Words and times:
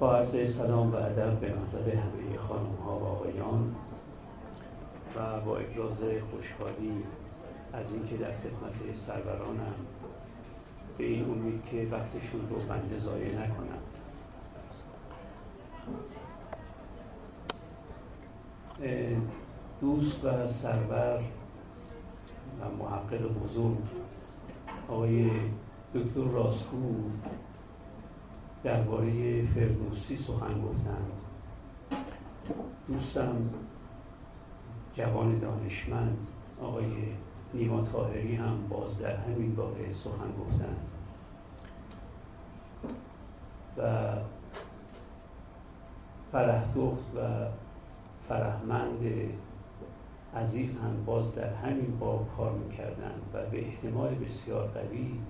با 0.00 0.16
عرض 0.16 0.56
سلام 0.56 0.92
و 0.92 0.96
ادب 0.96 1.40
به 1.40 1.46
نظر 1.46 1.90
همه 1.90 2.38
خانم 2.38 2.74
ها 2.84 2.98
و 2.98 3.04
آقایان 3.04 3.74
و 5.16 5.40
با 5.40 5.56
ابراز 5.56 5.98
خوشحالی 6.30 7.04
از 7.72 7.84
اینکه 7.92 8.16
در 8.16 8.30
خدمت 8.30 8.96
سرورانم 9.06 9.74
به 10.98 11.04
این 11.04 11.24
امید 11.24 11.62
که 11.70 11.88
وقتشون 11.90 12.40
رو 12.50 12.56
بنده 12.56 13.00
ضایع 13.00 13.28
نکنم. 13.34 13.80
دوست 19.80 20.24
و 20.24 20.46
سرور 20.46 21.20
و 22.60 22.82
محقق 22.84 23.22
بزرگ 23.22 23.78
آقای 24.88 25.30
دکتر 25.94 26.20
راسکو 26.20 26.76
درباره 28.64 29.46
فردوسی 29.46 30.16
سخن 30.16 30.62
گفتند. 30.62 31.12
دوستم 32.88 33.50
جوان 34.94 35.38
دانشمند 35.38 36.26
آقای 36.62 36.84
نیما 37.54 37.82
تاهری 37.82 38.34
هم 38.34 38.68
باز 38.68 38.98
در 38.98 39.16
همین 39.16 39.54
باره 39.54 39.92
سخن 39.92 40.32
گفتند. 40.40 40.86
و 43.76 44.16
فرهدخت 46.32 47.16
و 47.16 47.20
فرهمند 48.28 49.00
عزیز 50.36 50.80
هم 50.80 51.04
باز 51.06 51.34
در 51.34 51.54
همین 51.54 51.98
باب 52.00 52.28
کار 52.36 52.52
می‌کردن 52.52 53.12
و 53.34 53.50
به 53.50 53.66
احتمال 53.66 54.14
بسیار 54.14 54.68
قوی 54.68 55.20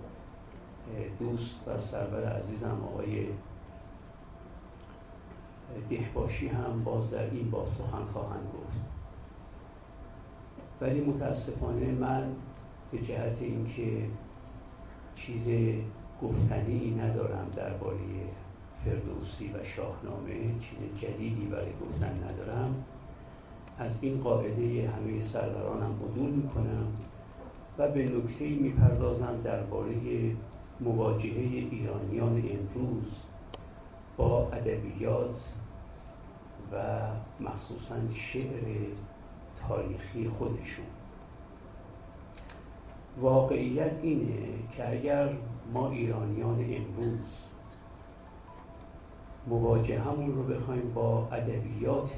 دوست 1.18 1.56
و 1.66 1.78
سرور 1.80 2.24
عزیزم 2.24 2.78
آقای 2.92 3.26
دهباشی 5.90 6.48
هم 6.48 6.84
باز 6.84 7.10
در 7.10 7.30
این 7.30 7.50
باب 7.50 7.68
سخن 7.78 8.04
خواهند 8.12 8.46
گفت. 8.54 8.80
ولی 10.80 11.00
متاسفانه 11.00 11.86
من 11.86 12.24
به 12.92 12.98
جهت 12.98 13.42
اینکه 13.42 14.06
چیز 15.14 15.74
گفتنی 16.22 16.90
ندارم 16.90 17.46
درباره 17.56 17.98
فردوسی 18.84 19.48
و 19.48 19.64
شاهنامه 19.64 20.34
چیز 20.60 21.00
جدیدی 21.00 21.46
برای 21.46 21.72
گفتن 21.82 22.24
ندارم. 22.24 22.84
از 23.78 23.92
این 24.00 24.20
قاعده 24.20 24.90
همه 24.90 25.24
سرورانم 25.24 25.94
عدول 26.10 26.30
می‌کنم 26.30 26.86
و 27.78 27.88
به 27.88 28.02
نکته 28.02 28.48
می‌پردازم 28.48 29.40
درباره 29.44 29.94
مواجهه 30.80 31.68
ایرانیان 31.70 32.36
امروز 32.36 33.12
با 34.16 34.48
ادبیات 34.52 35.40
و 36.72 36.76
مخصوصا 37.40 37.94
شعر 38.14 38.62
تاریخی 39.68 40.28
خودشون. 40.28 40.84
واقعیت 43.20 43.92
اینه 44.02 44.48
که 44.76 44.90
اگر 44.90 45.28
ما 45.72 45.90
ایرانیان 45.90 46.58
امروز 46.58 47.40
مواجهمون 49.46 50.34
رو 50.34 50.42
بخوایم 50.42 50.92
با 50.94 51.28
ادبیات 51.32 52.10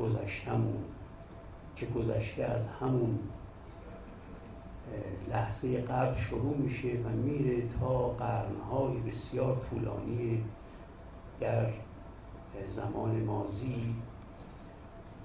گذشتمون 0.00 0.84
که 1.76 1.86
گذشته 1.86 2.44
از 2.44 2.68
همون 2.68 3.18
لحظه 5.30 5.80
قبل 5.80 6.16
شروع 6.16 6.56
میشه 6.56 6.88
و 6.88 7.08
میره 7.08 7.62
تا 7.80 8.08
قرنهای 8.08 8.96
بسیار 9.10 9.56
طولانی 9.70 10.44
در 11.40 11.66
زمان 12.76 13.24
مازی 13.24 13.94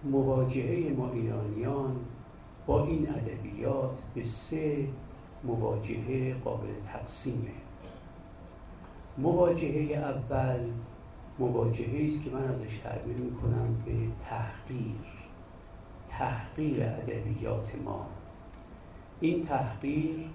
مواجهه 0.04 0.94
ما 0.98 1.12
ایرانیان 1.12 1.96
با 2.66 2.86
این 2.86 3.10
ادبیات 3.10 3.98
به 4.16 4.24
سه 4.24 4.88
مواجهه 5.44 6.34
قابل 6.34 6.68
تقسیمه. 6.88 7.52
مواجهه 9.18 9.98
اول 9.98 10.60
مواجهه 11.40 12.12
است 12.14 12.24
که 12.24 12.32
من 12.32 12.44
ازش 12.44 12.78
تعبیر 12.78 13.18
می‌کنم 13.18 13.84
به 13.86 13.92
تحقیر 14.30 14.96
تحقیر 16.10 16.84
ادبیات 16.84 17.76
ما. 17.86 18.06
این 19.20 19.46
تحقیر 19.46 20.30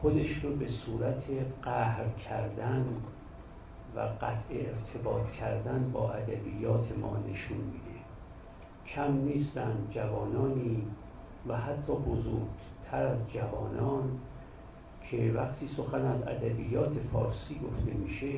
خودش 0.00 0.44
رو 0.44 0.56
به 0.56 0.68
صورت 0.68 1.24
قهر 1.62 2.08
کردن 2.08 2.86
و 3.96 4.00
قطع 4.00 4.50
ارتباط 4.50 5.30
کردن 5.30 5.90
با 5.92 6.12
ادبیات 6.12 6.98
ما 6.98 7.16
نشون 7.30 7.58
میده. 7.58 7.98
کم 8.86 9.12
نیستن 9.12 9.86
جوانانی 9.90 10.82
و 11.48 11.56
حتی 11.56 11.92
بزرگتر 11.92 13.06
از 13.06 13.18
جوانان 13.28 14.18
که 15.02 15.32
وقتی 15.36 15.68
سخن 15.68 16.04
از 16.04 16.22
ادبیات 16.22 16.98
فارسی 17.12 17.54
گفته 17.54 17.92
میشه 17.92 18.32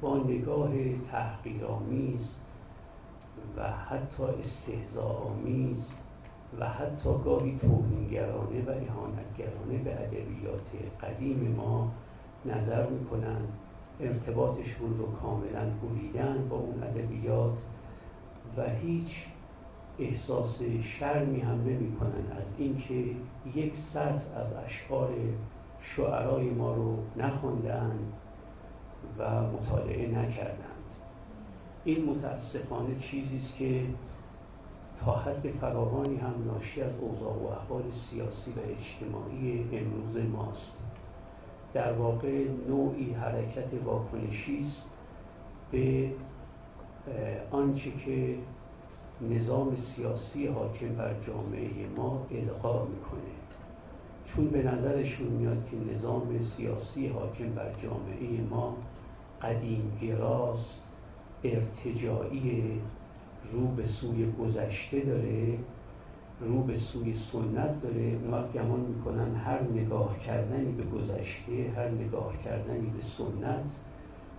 با 0.00 0.16
نگاه 0.16 0.70
تحقیرآمیز 1.10 2.28
و 3.56 3.70
حتی 3.70 4.22
استهزاآمیز 4.22 5.86
و 6.58 6.68
حتی 6.68 7.10
گاهی 7.24 7.58
توهینگرانه 7.60 8.64
و 8.66 8.70
اهانتگرانه 8.70 9.78
به 9.84 9.92
ادبیات 9.92 10.70
قدیم 11.02 11.54
ما 11.56 11.92
نظر 12.44 12.86
می‌کنند 12.86 13.48
ارتباطشون 14.00 14.98
رو 14.98 15.12
کاملا 15.12 15.70
بریدن 15.82 16.48
با 16.48 16.56
اون 16.56 16.82
ادبیات 16.82 17.58
و 18.56 18.64
هیچ 18.70 19.24
احساس 19.98 20.62
شرمی 20.82 21.40
هم 21.40 21.60
نمی‌کنن 21.60 22.32
از 22.36 22.44
اینکه 22.58 23.04
یک 23.54 23.76
سطر 23.76 24.40
از 24.40 24.52
اشعار 24.66 25.10
شعرای 25.80 26.50
ما 26.50 26.74
رو 26.74 26.96
نخوندند 27.16 28.12
و 29.18 29.42
مطالعه 29.42 30.08
نکردند. 30.08 30.66
این 31.84 32.04
متاسفانه 32.04 32.98
چیزی 32.98 33.36
است 33.36 33.56
که 33.56 33.82
تا 35.04 35.12
حد 35.12 35.50
فراوانی 35.60 36.16
هم 36.16 36.34
ناشی 36.46 36.82
از 36.82 36.92
اوضاع 37.00 37.32
و 37.32 37.46
احوال 37.46 37.82
سیاسی 38.10 38.50
و 38.50 38.54
اجتماعی 38.70 39.68
امروز 39.72 40.16
ماست. 40.32 40.72
در 41.74 41.92
واقع 41.92 42.44
نوعی 42.68 43.12
حرکت 43.12 43.84
واکنشی 43.84 44.60
است 44.60 44.82
به 45.70 46.10
آنچه 47.50 47.90
که 47.90 48.36
نظام 49.30 49.74
سیاسی 49.74 50.46
حاکم 50.46 50.88
بر 50.88 51.14
جامعه 51.26 51.70
ما 51.96 52.26
القا 52.30 52.84
می‌کنه. 52.84 53.30
چون 54.24 54.46
به 54.46 54.62
نظرشون 54.62 55.26
میاد 55.26 55.68
که 55.70 55.94
نظام 55.94 56.42
سیاسی 56.56 57.06
حاکم 57.06 57.54
بر 57.54 57.72
جامعه 57.72 58.40
ما 58.50 58.76
قدیم 59.42 59.98
گراست 60.02 60.82
ارتجاعی 61.44 62.80
رو 63.52 63.66
به 63.66 63.84
سوی 63.84 64.32
گذشته 64.32 65.00
داره 65.00 65.58
رو 66.40 66.62
به 66.62 66.76
سوی 66.76 67.14
سنت 67.14 67.82
داره. 67.82 68.18
اون 68.22 68.30
وقت 68.30 68.52
گمان 68.52 68.80
می‌کنن 68.80 69.34
هر 69.34 69.62
نگاه 69.62 70.18
کردنی 70.18 70.72
به 70.72 70.82
گذشته 70.82 71.72
هر 71.76 71.88
نگاه 71.88 72.32
کردنی 72.44 72.86
به 72.86 73.02
سنت 73.02 73.72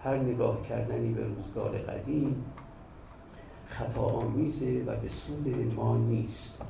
هر 0.03 0.17
نگاه 0.17 0.61
کردنی 0.61 1.13
به 1.13 1.23
روزگار 1.23 1.77
قدیم 1.77 2.43
خطا 3.65 4.01
آمیزه 4.01 4.83
و 4.87 4.95
به 4.95 5.09
سود 5.09 5.73
ما 5.75 5.97
نیست. 5.97 6.61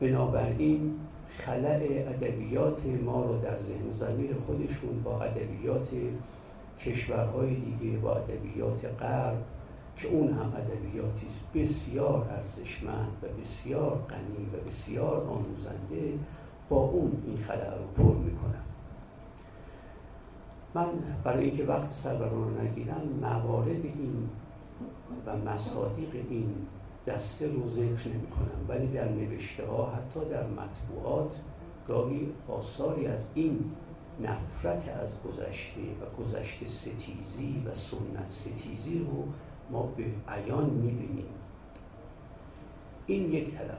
بنابراین 0.00 0.94
خلع 1.38 2.04
ادبیات 2.08 2.86
ما 3.04 3.24
رو 3.24 3.38
در 3.38 3.56
ذهن 3.56 4.26
و 4.30 4.40
خودشون 4.46 5.02
با 5.04 5.22
ادبیات 5.22 5.88
کشورهای 6.80 7.54
دیگه 7.54 7.96
با 7.96 8.14
ادبیات 8.14 8.84
غرب 9.00 9.42
که 9.96 10.08
اون 10.08 10.28
هم 10.28 10.52
ادبیاتی 10.56 11.26
است 11.26 11.40
بسیار 11.54 12.28
ارزشمند 12.30 13.12
و 13.22 13.40
بسیار 13.40 13.98
غنی 14.10 14.46
و 14.52 14.68
بسیار 14.68 15.26
آموزنده 15.26 16.18
با 16.68 16.76
اون 16.76 17.22
این 17.26 17.36
خلع 17.36 17.78
رو 17.78 17.86
پر 17.96 18.16
می‌کنم. 18.16 18.64
من 20.74 20.88
برای 21.24 21.44
اینکه 21.44 21.64
وقت 21.64 21.92
سربران 21.92 22.32
رو 22.32 22.62
نگیرم 22.62 23.02
موارد 23.20 23.84
این 23.84 24.28
و 25.26 25.36
مصادیق 25.36 26.14
این 26.30 26.54
دسته 27.06 27.46
رو 27.46 27.70
ذکر 27.70 28.08
نمی 28.08 28.26
کنم 28.26 28.64
ولی 28.68 28.86
در 28.86 29.08
نوشته 29.08 29.66
ها 29.66 29.86
حتی 29.86 30.30
در 30.30 30.46
مطبوعات 30.46 31.36
گاهی 31.88 32.28
آثاری 32.48 33.06
از 33.06 33.20
این 33.34 33.64
نفرت 34.20 34.88
از 34.88 35.08
گذشته 35.24 35.80
و 35.80 36.22
گذشته 36.22 36.66
ستیزی 36.66 37.62
و 37.66 37.74
سنت 37.74 38.30
ستیزی 38.30 38.98
رو 38.98 39.24
ما 39.70 39.82
به 39.82 40.04
عیان 40.28 40.70
می‌بینیم. 40.70 41.24
این 43.06 43.32
یک 43.32 43.50
تلقی. 43.50 43.74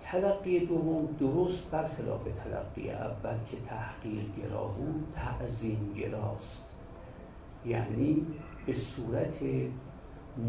تلقی 0.00 0.66
دوم 0.66 1.08
درست 1.20 1.70
برخلاف 1.70 2.22
تلقی 2.24 2.90
اول 2.90 3.36
که 3.50 3.56
تحقیر 3.56 4.24
گرا 4.38 4.64
بود 4.64 5.14
تعظیم 5.14 5.94
گراست. 5.96 6.62
یعنی 7.66 8.26
به 8.66 8.74
صورت 8.74 9.38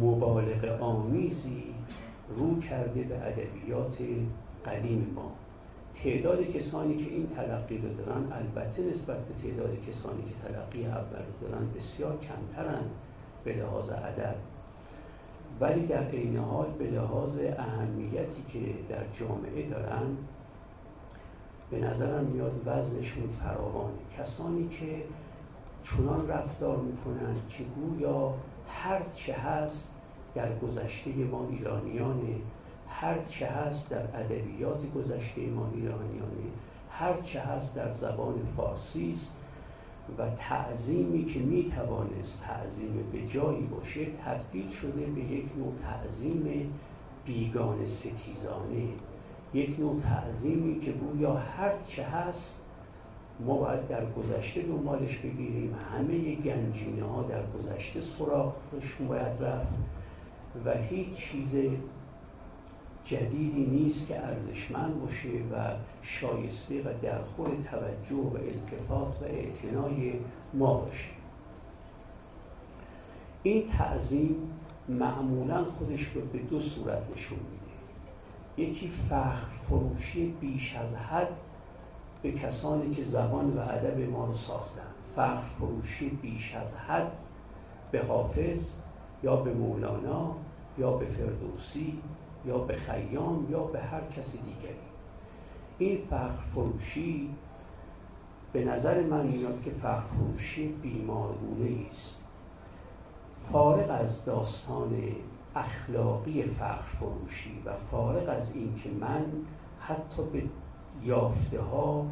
مبالغ 0.01 0.81
آمیزی 0.81 1.63
رو 2.37 2.59
کرده 2.59 3.03
به 3.03 3.15
ادبیات 3.15 3.97
قدیم 4.65 5.13
ما. 5.15 5.31
تعداد 5.93 6.43
کسانی 6.43 6.97
که 6.97 7.11
این 7.11 7.27
تلقی 7.27 7.77
رو 7.77 7.93
دارن 7.93 8.31
البته 8.31 8.81
نسبت 8.81 9.17
به 9.17 9.33
تعداد 9.33 9.69
کسانی 9.89 10.23
که 10.23 10.47
تلقی 10.47 10.85
اول 10.85 11.19
رو 11.19 11.47
دارن 11.47 11.67
بسیار 11.75 12.17
کمترن. 12.17 12.83
به 13.43 13.53
لحاظ 13.53 13.89
عدد 13.89 14.35
ولی 15.59 15.87
در 15.87 16.03
عین 16.03 16.37
حال 16.37 16.67
به 16.79 16.85
لحاظ 16.85 17.37
اهمیتی 17.57 18.43
که 18.53 18.59
در 18.89 19.03
جامعه 19.19 19.69
دارن 19.69 20.17
به 21.71 21.79
نظرم 21.79 22.25
میاد 22.25 22.61
وزنشون 22.65 23.29
فراوانه. 23.41 23.93
کسانی 24.17 24.67
که 24.67 25.03
چنان 25.83 26.27
رفتار 26.27 26.77
می‌کنن 26.77 27.35
که 27.49 27.63
گویا 27.63 28.33
هر 28.69 29.01
چه 29.15 29.33
هست 29.33 29.91
در 30.35 30.59
گذشته 30.59 31.11
ما 31.11 31.47
ایرانیانه 31.49 32.35
هر 32.87 33.15
چه 33.29 33.47
هست 33.47 33.89
در 33.89 34.19
ادبیات 34.19 34.93
گذشته 34.95 35.41
ما 35.41 35.69
ایرانیانه 35.73 36.49
هر 36.91 37.21
چه 37.21 37.39
هست 37.39 37.75
در 37.75 37.91
زبان 37.91 38.47
فارسی 38.57 39.11
است 39.11 39.31
و 40.17 40.29
تعظیمی 40.29 41.25
که 41.25 41.39
می 41.39 41.71
توانست 41.75 42.41
تعظیم 42.41 43.09
به 43.11 43.27
جایی 43.27 43.61
باشه 43.61 44.05
تبدیل 44.25 44.69
شده 44.69 45.05
به 45.05 45.21
یک 45.21 45.45
نوع 45.57 45.73
تعظیم 45.83 46.73
بیگان 47.25 47.85
ستیزانه. 47.85 48.87
یک 49.53 49.79
نوع 49.79 50.01
تعظیمی 50.01 50.79
که 50.79 50.91
گویا 50.91 51.33
هر 51.33 51.71
چه 51.87 52.03
هست 52.03 52.55
ما 53.39 53.57
باید 53.57 53.87
در 53.87 54.05
گذشته 54.05 54.61
دنبالش 54.61 55.17
بگیریم. 55.17 55.75
همه 55.93 56.35
گنجینه 56.35 57.03
ها 57.03 57.23
در 57.23 57.43
گذشته 57.45 58.01
سراغشون 58.01 59.07
باید 59.07 59.43
رفت 59.43 59.73
و 60.65 60.73
هیچ 60.73 61.13
چیز 61.13 61.49
جدیدی 63.05 63.65
نیست 63.65 64.07
که 64.07 64.19
ارزشمند 64.19 65.01
باشه 65.01 65.29
و 65.29 65.75
شایسته 66.01 66.81
و 66.81 66.93
در 67.01 67.21
خود 67.21 67.67
توجه 67.71 68.23
و 68.23 68.37
التفات 68.37 69.21
و 69.21 69.25
اعتنای 69.25 70.13
ما 70.53 70.73
باشه. 70.73 71.09
این 73.43 73.67
تعظیم 73.67 74.35
معمولا 74.89 75.65
خودش 75.65 76.03
رو 76.03 76.21
به 76.21 76.39
دو 76.39 76.59
صورت 76.59 77.01
نشون 77.15 77.39
میده. 77.39 78.69
یکی 78.69 78.89
فخر 79.09 79.47
فروشی 79.69 80.35
بیش 80.41 80.75
از 80.75 80.95
حد 80.95 81.29
به 82.21 82.31
کسانی 82.31 82.95
که 82.95 83.03
زبان 83.03 83.57
و 83.57 83.59
ادب 83.59 84.09
ما 84.09 84.25
رو 84.25 84.33
ساختن. 84.33 84.81
فخر 85.15 85.47
فروشی 85.59 86.09
بیش 86.09 86.55
از 86.55 86.75
حد 86.75 87.11
به 87.91 88.05
حافظ 88.05 88.59
یا 89.23 89.35
به 89.35 89.53
مولانا 89.53 90.35
یا 90.77 90.91
به 90.91 91.05
فردوسی 91.05 91.99
یا 92.45 92.57
به 92.57 92.73
خیام 92.73 93.47
یا 93.49 93.63
به 93.63 93.79
هر 93.79 94.01
کس 94.01 94.31
دیگری. 94.31 94.75
این 95.77 95.97
فخر 96.09 96.41
فروشی 96.53 97.29
به 98.53 98.65
نظر 98.65 99.03
من 99.03 99.27
میاد 99.27 99.61
که 99.63 99.71
فخر 99.71 99.99
فروشی 99.99 100.67
بیمارگونه 100.67 101.85
است. 101.91 102.17
فارغ 103.51 104.01
از 104.01 104.25
داستان 104.25 104.93
اخلاقی 105.55 106.43
فخر 106.43 106.97
فروشی 106.99 107.61
و 107.65 107.73
فارغ 107.91 108.29
از 108.29 108.51
اینکه 108.53 108.89
من 108.89 109.25
حتی 109.79 110.23
به 110.33 110.43
یافته 111.03 111.61
ها 111.61 112.05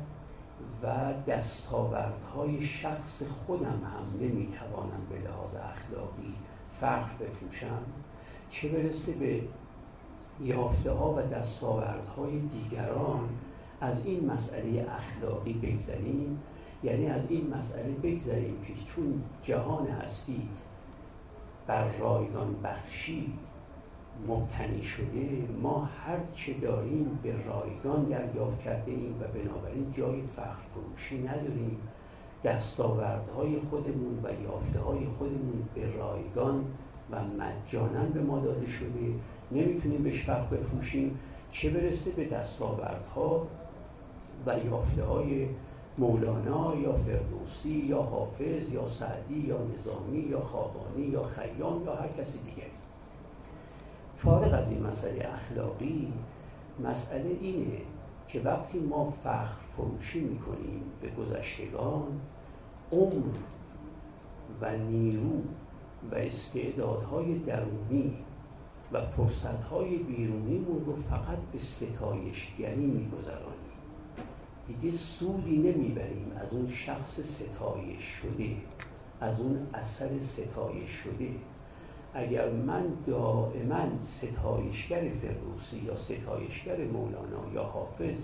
و 0.83 1.13
دستاوردهای 1.27 2.61
شخص 2.61 3.23
خودم 3.23 3.65
هم 3.65 4.19
نمی‌توانم 4.21 5.01
به 5.09 5.15
لحاظ 5.15 5.55
اخلاقی 5.55 6.35
فخر 6.81 7.23
بفروشم 7.23 7.83
چه 8.49 8.69
برسه 8.69 9.11
به 9.11 9.41
یافته 10.39 10.91
ها 10.91 11.13
و 11.13 11.21
دستاوردهای 11.21 12.39
دیگران 12.39 13.29
از 13.81 14.05
این 14.05 14.31
مسئله 14.31 14.85
اخلاقی 14.95 15.53
بگذریم. 15.53 16.39
یعنی 16.83 17.07
از 17.07 17.21
این 17.29 17.53
مسئله 17.57 17.91
بگذریم 18.03 18.61
که 18.67 18.73
چون 18.85 19.23
جهان 19.43 19.87
هستی 19.87 20.47
بر 21.67 21.87
رایگان 21.97 22.55
بخشی 22.63 23.33
مبتنی 24.27 24.83
شده 24.83 25.47
ما 25.61 25.89
هر 26.05 26.17
چه 26.35 26.53
داریم 26.53 27.19
به 27.23 27.33
رایگان 27.45 28.03
دریافت 28.03 28.59
کرده 28.59 28.91
ایم 28.91 29.15
و 29.21 29.23
بنابراین 29.39 29.93
جای 29.97 30.21
فخر 30.21 30.61
فروشی 30.73 31.23
نداریم. 31.23 31.77
دستاوردهای 32.43 33.59
خودمون 33.69 34.19
و 34.23 34.27
یافته 34.43 34.79
های 34.79 35.05
خودمون 35.17 35.69
به 35.75 35.97
رایگان 35.97 36.65
و 37.11 37.15
مجانا 37.23 38.03
به 38.13 38.21
ما 38.21 38.39
داده 38.39 38.67
شده. 38.67 39.13
نمی‌تونیم 39.51 40.03
بهش 40.03 40.21
فخر 40.21 40.41
بفروشیم 40.41 41.19
چه 41.51 41.69
برسه 41.69 42.11
به 42.11 42.25
دستاوردها 42.25 43.47
و 44.45 44.55
یافته 44.65 45.03
های 45.03 45.47
مولانا 45.97 46.75
یا 46.75 46.93
فردوسی 46.93 47.69
یا 47.69 48.01
حافظ 48.01 48.71
یا 48.71 48.87
سعدی 48.87 49.39
یا 49.39 49.57
نظامی 49.57 50.19
یا 50.19 50.39
خوابانی 50.39 51.05
یا 51.05 51.23
خیام 51.23 51.85
یا 51.85 51.95
هر 51.95 52.07
کسی 52.07 52.39
دیگری. 52.39 52.71
فارغ 54.17 54.53
از 54.53 54.69
این 54.69 54.83
مسئله 54.83 55.29
اخلاقی 55.33 56.13
مسئله 56.83 57.37
اینه 57.41 57.77
که 58.27 58.39
وقتی 58.39 58.79
ما 58.79 59.13
فخر 59.23 59.61
فروشی 59.77 60.19
می‌کنیم 60.19 60.81
به 61.01 61.09
گذشتگان 61.09 62.21
عمر 62.91 63.37
و 64.61 64.77
نیرو 64.77 65.41
و 66.11 66.15
استعدادهای 66.15 67.39
درونی 67.39 68.13
و 68.93 69.01
فرصتهای 69.01 69.97
بیرونیمون 69.97 70.85
رو 70.85 70.95
فقط 70.95 71.37
به 71.53 71.59
ستایشگری 71.59 72.85
میگذرانیم 72.85 73.71
دیگه 74.67 74.97
سودی 74.97 75.57
نمی‌بریم. 75.57 76.31
از 76.35 76.53
اون 76.53 76.67
شخص 76.67 77.19
ستایش 77.19 78.03
شده 78.03 78.55
از 79.21 79.39
اون 79.39 79.67
اثر 79.73 80.19
ستایش 80.19 80.89
شده. 80.89 81.29
اگر 82.13 82.49
من 82.49 82.83
دائما 83.07 83.99
ستایشگر 83.99 85.01
فردوسی 85.21 85.77
یا 85.77 85.95
ستایشگر 85.95 86.77
مولانا 86.77 87.53
یا 87.53 87.63
حافظ 87.63 88.15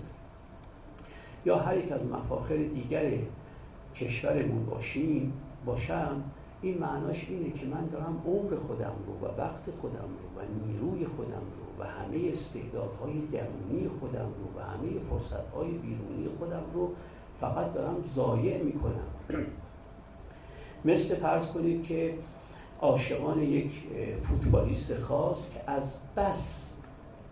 یا 1.46 1.58
هر 1.58 1.78
یک 1.78 1.92
از 1.92 2.00
مفاخر 2.04 2.56
دیگر 2.56 3.10
کشورمون 3.94 4.66
باشیم 4.66 5.32
باشم 5.66 6.22
این 6.62 6.78
معناش 6.78 7.26
اینه 7.28 7.50
که 7.50 7.66
من 7.66 7.86
دارم 7.86 8.22
عمر 8.26 8.56
خودم 8.56 8.92
رو 9.06 9.28
و 9.28 9.40
وقت 9.40 9.70
خودم 9.70 10.08
رو 10.18 10.40
و 10.40 10.44
نیروی 10.66 11.06
خودم 11.06 11.30
رو 11.32 11.84
و 11.84 11.86
همه 11.86 12.32
استعدادهای 12.32 13.12
درونی 13.32 13.88
خودم 14.00 14.28
رو 14.38 14.60
و 14.60 14.64
همه 14.64 15.00
فرصتهای 15.10 15.70
بیرونی 15.70 16.28
خودم 16.38 16.62
رو 16.74 16.92
فقط 17.40 17.72
دارم 17.72 17.96
ضایع 18.14 18.62
می‌کنم. 18.62 19.44
مثل 20.84 21.14
فرض 21.14 21.46
کنید 21.46 21.86
که 21.86 22.14
عاشقان 22.80 23.42
یک 23.42 23.72
فوتبالیست 24.22 24.98
خاص 24.98 25.36
که 25.54 25.70
از 25.70 25.94
بس 26.16 26.70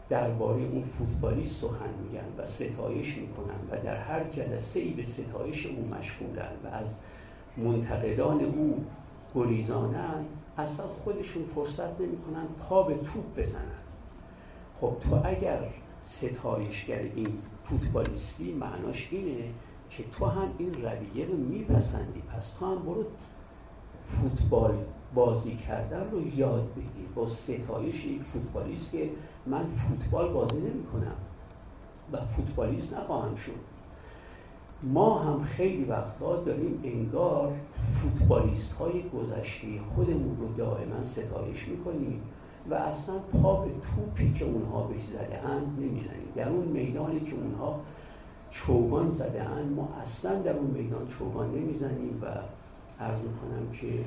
درباره 0.09 0.63
اون 0.63 0.85
فوتبالیست 0.99 1.61
سخن 1.61 1.91
میگن 2.03 2.25
و 2.39 2.45
ستایش 2.45 3.17
می‌کنن 3.17 3.55
و 3.71 3.85
در 3.85 3.97
هر 3.97 4.25
جلسه 4.25 4.81
ای 4.81 4.91
به 4.91 5.03
ستایش 5.03 5.67
او 5.67 5.89
مشغولن 5.89 6.53
و 6.65 6.67
از 6.67 6.87
منتقدان 7.57 8.41
او 8.41 8.85
گریزانن 9.37 10.25
اصلا 10.59 10.87
خودشون 10.87 11.45
فرصت 11.55 12.01
نمی‌کنن 12.01 12.47
پا 12.69 12.83
به 12.83 12.95
توپ 12.95 13.39
بزنن. 13.39 13.81
خب 14.81 14.97
تو 15.01 15.21
اگر 15.25 15.59
ستایشگر 16.05 16.99
این 16.99 17.39
فوتبالیستی 17.65 18.53
معناش 18.53 19.09
اینه 19.11 19.45
که 19.91 20.05
تو 20.13 20.27
هم 20.27 20.49
این 20.59 20.75
رویه 20.75 21.27
رو 21.27 21.37
میپسندی 21.37 22.21
پس 22.21 22.49
تو 22.59 22.67
هم 22.67 22.79
برو 22.83 23.05
فوتبال 24.07 24.79
بازی 25.15 25.57
کردن 25.57 26.11
رو 26.11 26.37
یاد 26.37 26.69
بگیر 26.75 27.09
با 27.15 27.27
ستایش 27.27 28.05
یک 28.05 28.23
فوتبالیست 28.23 28.91
که 28.91 29.11
من 29.47 29.65
فوتبال 29.67 30.33
بازی 30.33 30.57
نمی 30.57 30.87
کنم 30.87 31.17
و 32.13 32.21
فوتبالیست 32.27 32.95
نخواهم 32.95 33.35
شد. 33.35 33.76
ما 34.83 35.19
هم 35.19 35.43
خیلی 35.43 35.85
وقتها 35.85 36.37
داریم 36.37 36.81
انگار 36.85 37.53
فوتبالیست 37.95 38.73
های 38.73 39.03
گذشته 39.03 39.67
خودمون 39.95 40.37
رو 40.41 40.55
دائما 40.57 41.03
ستایش 41.03 41.69
می‌کنیم 41.69 42.23
و 42.71 42.75
اصلا 42.75 43.15
پا 43.19 43.57
به 43.57 43.71
توپی 43.71 44.33
که 44.33 44.45
اونها 44.45 44.83
بهش 44.83 45.05
زده 45.05 45.49
اند 45.49 45.79
نمی‌زنیم. 45.79 46.33
در 46.35 46.49
اون 46.49 46.65
میدانی 46.65 47.21
که 47.21 47.35
اونها 47.35 47.81
چوگان 48.51 49.11
زده 49.11 49.43
اند 49.43 49.77
ما 49.77 49.89
اصلا 50.03 50.43
در 50.43 50.57
اون 50.57 50.71
میدان 50.71 51.07
چوگان 51.07 51.51
نمی‌زنیم 51.51 52.23
و 52.23 52.27
عرض 53.03 53.19
می‌کنم 53.21 53.73
که 53.73 54.05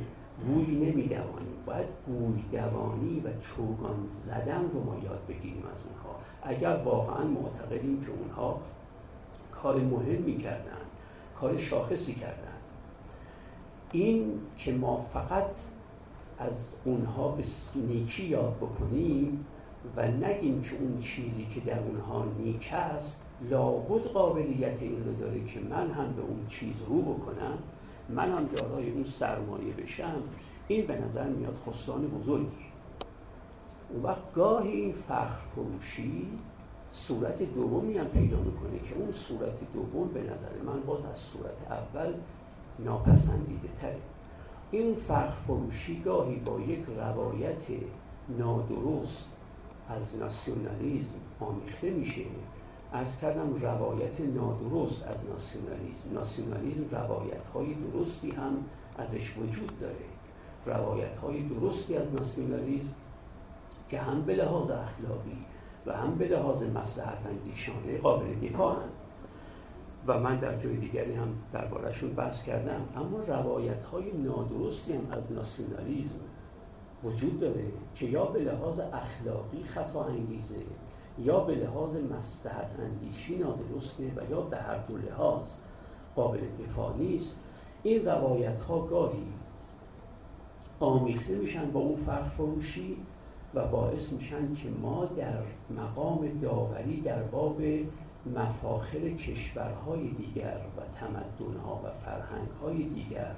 گوی 0.47 0.75
نمیدوانیم. 0.75 1.59
باید 1.65 1.87
گوی 2.05 2.43
دوانی 2.51 3.19
و 3.19 3.27
چوگان 3.41 3.95
زدن 4.25 4.61
رو 4.73 4.83
ما 4.83 4.95
یاد 5.03 5.19
بگیریم 5.27 5.63
از 5.73 5.81
اونها. 5.85 6.19
اگر 6.43 6.83
واقعا 6.85 7.23
معتقدیم 7.25 8.01
که 8.01 8.11
اونها 8.11 8.59
کار 9.63 9.79
مهمی 9.79 10.37
کردن 10.37 10.77
کار 11.39 11.57
شاخصی 11.57 12.13
کردن 12.13 12.53
این 13.91 14.39
که 14.57 14.73
ما 14.73 15.05
فقط 15.13 15.49
از 16.39 16.53
اونها 16.85 17.27
به 17.27 17.43
نیکی 17.75 18.25
یاد 18.25 18.55
بکنیم 18.55 19.45
و 19.95 20.07
نگیم 20.07 20.61
که 20.61 20.75
اون 20.79 20.99
چیزی 20.99 21.47
که 21.55 21.59
در 21.59 21.79
اونها 21.79 22.25
نیک 22.39 22.73
است 22.73 23.21
لابد 23.49 24.03
قابلیت 24.03 24.81
این 24.81 25.05
رو 25.05 25.13
داره 25.13 25.43
که 25.43 25.59
من 25.59 25.91
هم 25.91 26.13
به 26.13 26.21
اون 26.21 26.47
چیز 26.49 26.73
رو 26.87 27.01
بکنم 27.01 27.57
من 28.09 28.31
هم 28.31 28.45
دارای 28.45 28.91
اون 28.91 29.03
سرمایه 29.03 29.73
بشم 29.73 30.21
این 30.67 30.87
به 30.87 31.01
نظر 31.01 31.27
میاد 31.27 31.57
خسران 31.67 32.07
بزرگی. 32.07 32.65
اون 33.89 34.03
وقت 34.03 34.33
گاهی 34.35 34.71
این 34.71 34.93
فخر 34.93 35.37
فروشی 35.55 36.27
صورت 36.91 37.53
دومی 37.55 37.97
هم 37.97 38.07
پیدا 38.07 38.37
می‌کنه 38.37 38.79
که 38.89 38.95
اون 38.95 39.11
صورت 39.11 39.73
دوم 39.73 40.07
به 40.07 40.21
نظر 40.21 40.61
من 40.65 40.81
باز 40.81 41.05
از 41.05 41.17
صورت 41.17 41.71
اول 41.71 42.13
ناپسندیده 42.79 43.67
تره. 43.81 43.97
این 44.71 44.95
فخر 44.95 45.31
فروشی 45.47 46.01
گاهی 46.05 46.35
با 46.35 46.59
یک 46.59 46.85
روایت 46.97 47.63
نادرست 48.37 49.29
از 49.89 50.17
ناسیونالیزم 50.19 51.13
آمیخته 51.39 51.89
میشه. 51.89 52.21
از 52.93 53.17
کردم 53.17 53.53
روایت 53.61 54.21
نادرست 54.21 55.07
از 55.07 55.15
ناسیونالیزم. 55.29 56.13
ناسیونالیزم 56.13 56.85
روایت 56.91 57.45
های 57.53 57.73
درستی 57.73 58.31
هم 58.31 58.53
ازش 58.97 59.37
وجود 59.37 59.79
داره. 59.79 59.95
روایت 60.65 61.17
های 61.17 61.41
درستی 61.41 61.97
از 61.97 62.13
ناسیونالیزم 62.13 62.93
که 63.89 63.99
هم 63.99 64.21
به 64.21 64.35
لحاظ 64.35 64.69
اخلاقی 64.69 65.45
و 65.85 65.93
هم 65.93 66.15
به 66.15 66.27
لحاظ 66.27 66.63
مسلحت 66.63 67.25
اندیشانه 67.25 67.97
قابل 67.97 68.33
دفاع. 68.33 68.75
و 70.07 70.19
من 70.19 70.39
در 70.39 70.57
جای 70.57 70.75
دیگری 70.75 71.13
هم 71.13 71.27
دربارهشون 71.53 72.13
بحث 72.13 72.43
کردم 72.43 72.81
اما 72.95 73.19
روایت 73.27 73.83
های 73.83 74.11
نادرستی 74.11 74.93
هم 74.93 75.11
از 75.11 75.31
ناسیونالیزم 75.31 76.19
وجود 77.03 77.39
داره 77.39 77.65
که 77.95 78.05
یا 78.05 78.25
به 78.25 78.39
لحاظ 78.39 78.79
اخلاقی 78.79 79.63
خطا 79.63 80.03
انگیزه 80.05 80.55
یا 81.19 81.39
به 81.39 81.55
لحاظ 81.55 81.95
مصلحت 81.95 82.71
اندیشی 82.79 83.35
نادرسته 83.35 84.03
و 84.03 84.31
یا 84.31 84.41
به 84.41 84.57
هر 84.57 84.77
دو 84.77 84.97
لحاظ 84.97 85.47
قابل 86.15 86.39
دفاع 86.39 86.97
نیست 86.97 87.35
این 87.83 88.05
روایت 88.05 88.61
ها 88.61 88.79
گاهی 88.79 89.27
آمیخته 90.79 91.35
میشن 91.35 91.71
با 91.71 91.79
اون 91.79 91.95
فرق 91.95 92.23
فروشی 92.23 92.97
و 93.55 93.67
باعث 93.67 94.11
میشن 94.11 94.55
که 94.55 94.69
ما 94.81 95.05
در 95.05 95.41
مقام 95.77 96.39
داوری 96.41 97.01
در 97.01 97.23
باب 97.23 97.61
مفاخر 98.35 99.09
کشورهای 99.09 100.07
دیگر 100.07 100.57
و 100.77 100.81
تمدنها 100.99 101.81
و 101.83 101.89
فرهنگهای 102.05 102.83
دیگر 102.83 103.31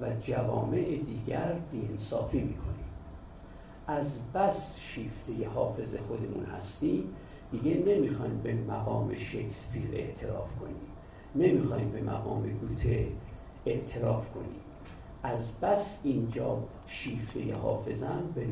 و 0.00 0.10
جوامع 0.20 0.82
دیگر 1.06 1.52
بیانصافی 1.72 2.40
می‌کنیم. 2.40 2.84
از 3.86 4.32
بس 4.34 4.76
شیفته 4.78 5.48
حافظ 5.54 5.96
خودمون 5.96 6.44
هستیم. 6.44 7.04
دیگه 7.52 7.74
نمی‌خوایم 7.86 8.40
به 8.42 8.54
مقام 8.54 9.14
شکسپیر 9.14 9.90
اعتراف 9.92 10.48
کنیم. 10.60 10.86
نمی‌خوایم 11.34 11.90
به 11.90 12.02
مقام 12.02 12.42
گوته 12.42 13.08
اعتراف 13.66 14.30
کنیم. 14.30 14.60
از 15.22 15.60
بس 15.62 15.98
اینجا 16.02 16.58
شیفته 16.86 17.54
حافظم 17.54 18.22
به 18.34 18.46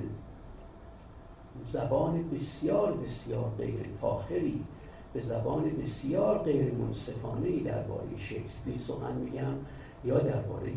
زبان 1.73 2.31
بسیار 2.31 2.93
بسیار 2.93 3.51
غیر 3.59 3.87
فاخری 4.01 4.65
به 5.13 5.21
زبان 5.21 5.65
بسیار 5.65 6.39
غیر 6.39 6.73
منصفانه 6.73 7.49
ای 7.49 7.61
درباره 7.61 8.17
شکسپیر 8.17 8.79
سخن 8.79 9.17
میگم 9.17 9.55
یا 10.05 10.19
درباره 10.19 10.73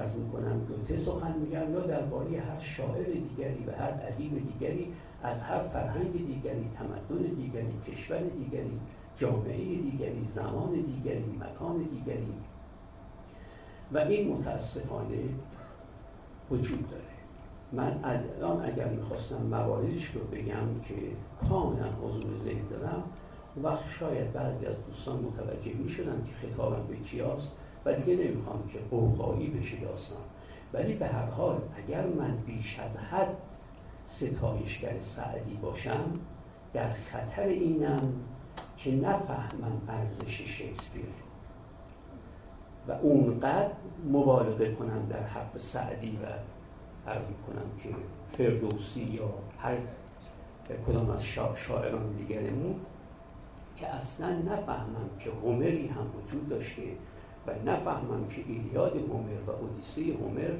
ارز 0.00 0.16
می‌کنم 0.16 0.60
گوته 0.68 0.96
سخن 0.96 1.38
میگم 1.38 1.72
یا 1.72 1.80
درباره 1.80 2.40
هر 2.40 2.58
شاعر 2.58 3.04
دیگری 3.04 3.64
و 3.66 3.70
هر 3.82 3.92
ادیب 4.08 4.52
دیگری 4.52 4.92
از 5.22 5.42
هر 5.42 5.58
فرهنگ 5.58 6.12
دیگری 6.12 6.70
تمدن 6.78 7.22
دیگری 7.22 7.74
کشور 7.86 8.18
دیگری 8.18 8.80
جامعه 9.16 9.76
دیگری 9.76 10.28
زمان 10.34 10.72
دیگری 10.72 11.40
مکان 11.40 11.76
دیگری. 11.76 12.34
و 13.92 13.98
این 13.98 14.32
متاسفانه 14.32 15.18
وجود 16.50 16.90
داره. 16.90 17.05
من 17.72 18.04
الان 18.04 18.64
اگر 18.64 18.88
می‌خواستم 18.88 19.42
مواردش 19.50 20.10
رو 20.10 20.20
بگم 20.20 20.80
که 20.88 20.94
کاملا 21.48 21.88
حضور 22.02 22.38
ذهن 22.44 22.68
دارم 22.70 23.02
وقت 23.62 23.84
شاید 24.00 24.32
بعضی 24.32 24.66
از 24.66 24.74
دوستان 24.86 25.16
متوجه 25.16 25.72
می‌شدن 25.74 26.22
که 26.24 26.46
خطابم 26.46 26.86
به 26.88 26.96
کیاست 26.96 27.52
و 27.84 27.92
دیگه 27.92 28.24
نمی‌خوام 28.24 28.68
که 28.72 28.78
قوقایی 28.90 29.46
بشه 29.46 29.76
داستان. 29.76 30.22
ولی 30.72 30.94
به 30.94 31.06
هر 31.06 31.26
حال 31.26 31.58
اگر 31.76 32.06
من 32.06 32.36
بیش 32.36 32.78
از 32.80 32.96
حد 32.96 33.36
ستایشگر 34.06 35.00
سعدی 35.00 35.54
باشم 35.62 36.04
در 36.72 36.90
خطر 36.90 37.42
اینم 37.42 38.12
که 38.76 38.94
نفهمم 38.94 39.80
ارزش 39.88 40.40
شکسپیر. 40.40 41.04
و 42.88 42.92
اونقدر 42.92 43.70
مبالغه 44.12 44.74
کنم 44.74 45.06
در 45.10 45.22
حق 45.22 45.58
سعدی 45.58 46.18
و 46.22 46.26
عرض 47.08 47.22
کنم 47.46 47.70
که 47.82 47.88
فردوسی 48.36 49.00
یا 49.00 49.28
هر 49.58 49.76
کدام 50.86 51.10
از 51.10 51.24
شاعران 51.56 52.12
دیگرمون 52.12 52.74
که 53.76 53.86
اصلا 53.86 54.28
نفهمم 54.28 55.10
که 55.20 55.30
هومری 55.30 55.86
هم 55.86 56.06
وجود 56.22 56.48
داشته 56.48 56.82
و 57.46 57.70
نفهمم 57.70 58.28
که 58.28 58.42
ایلیاد 58.48 58.96
هومر 58.96 59.40
و 59.46 59.50
اودیسه 59.50 60.18
هومر 60.22 60.50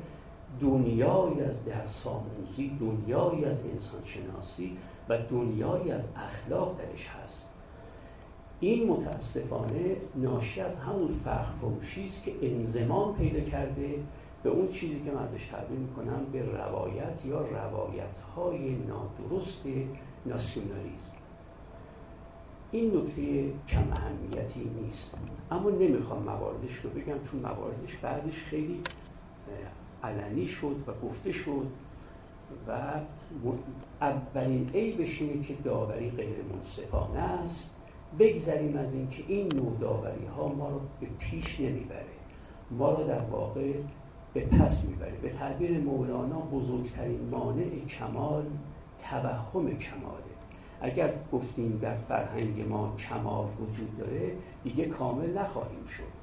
دنیایی 0.61 1.41
از 1.41 1.65
درس 1.65 2.07
آموزی 2.07 2.79
دنیایی 2.81 3.45
از 3.45 3.59
انسانشناسی 3.75 4.77
و 5.09 5.19
دنیایی 5.31 5.91
از 5.91 6.03
اخلاق 6.17 6.79
درش 6.79 7.09
هست. 7.09 7.45
این 8.61 8.89
متاسفانه 8.89 9.97
ناشی 10.15 10.61
از 10.61 10.77
همون 10.77 11.21
فخر 11.25 11.53
فروشی 11.61 12.07
است 12.07 12.23
که 12.23 12.33
انزمان 12.43 13.15
پیدا 13.15 13.41
کرده 13.41 13.95
به 14.47 14.53
اون 14.53 14.69
چیزی 14.69 15.01
که 15.05 15.11
من 15.11 15.23
ازش 15.23 15.47
تعبیر 15.47 15.79
می‌کنم 15.79 16.27
به 16.33 16.43
روایت 16.43 17.25
یا 17.25 17.41
روایت 17.41 18.19
های 18.37 18.75
نادرست 18.75 19.63
ناسیونالیزم 20.27 21.17
این 22.73 22.97
نکته 22.97 23.53
کم 23.69 23.93
اهمیتی 23.93 24.71
نیست. 24.83 25.15
اما 25.51 25.71
نمی‌خوام 25.71 26.23
مواردش 26.23 26.77
رو 26.77 26.91
بگم 26.91 27.25
چون 27.31 27.41
مواردش 27.41 27.97
بعدش 28.03 28.45
خیلی 28.51 28.81
علنی 30.05 30.47
شد 30.47 30.77
و 30.87 31.07
گفته 31.07 31.33
شد 31.33 31.67
و 32.69 32.93
اولین 34.01 34.71
عیبش 34.75 35.23
اینه 35.23 35.43
که 35.43 35.55
داوری 35.55 36.11
غیر 36.11 36.37
منصفانه 36.53 37.19
است. 37.19 37.71
بگذریم 38.19 38.77
از 38.77 38.93
اینکه 38.93 39.23
این 39.29 39.49
نوع 39.55 39.77
داوری 39.81 40.27
ها 40.37 40.49
ما 40.49 40.69
رو 40.69 40.81
به 41.01 41.07
پیش 41.19 41.61
نمی‌بره. 41.61 42.07
ما 42.71 42.93
رو 42.93 43.05
در 43.07 43.21
واقع 43.21 43.73
به 44.37 44.43
پس 44.43 44.85
می‌بره 44.85 45.13
به 45.23 45.29
تعبیر 45.29 45.79
مولانا 45.79 46.41
بزرگترین 46.41 47.29
مانع 47.31 47.85
کمال 47.89 48.45
توهم 49.11 49.79
کماله. 49.79 50.23
اگر 50.81 51.13
گفتیم 51.33 51.79
در 51.83 51.97
فرهنگ 51.97 52.69
ما 52.69 52.95
کمال 52.97 53.47
وجود 53.61 53.99
داره 53.99 54.33
دیگه 54.65 54.85
کامل 54.85 55.39
نخواهیم 55.39 55.87
شد. 55.87 56.17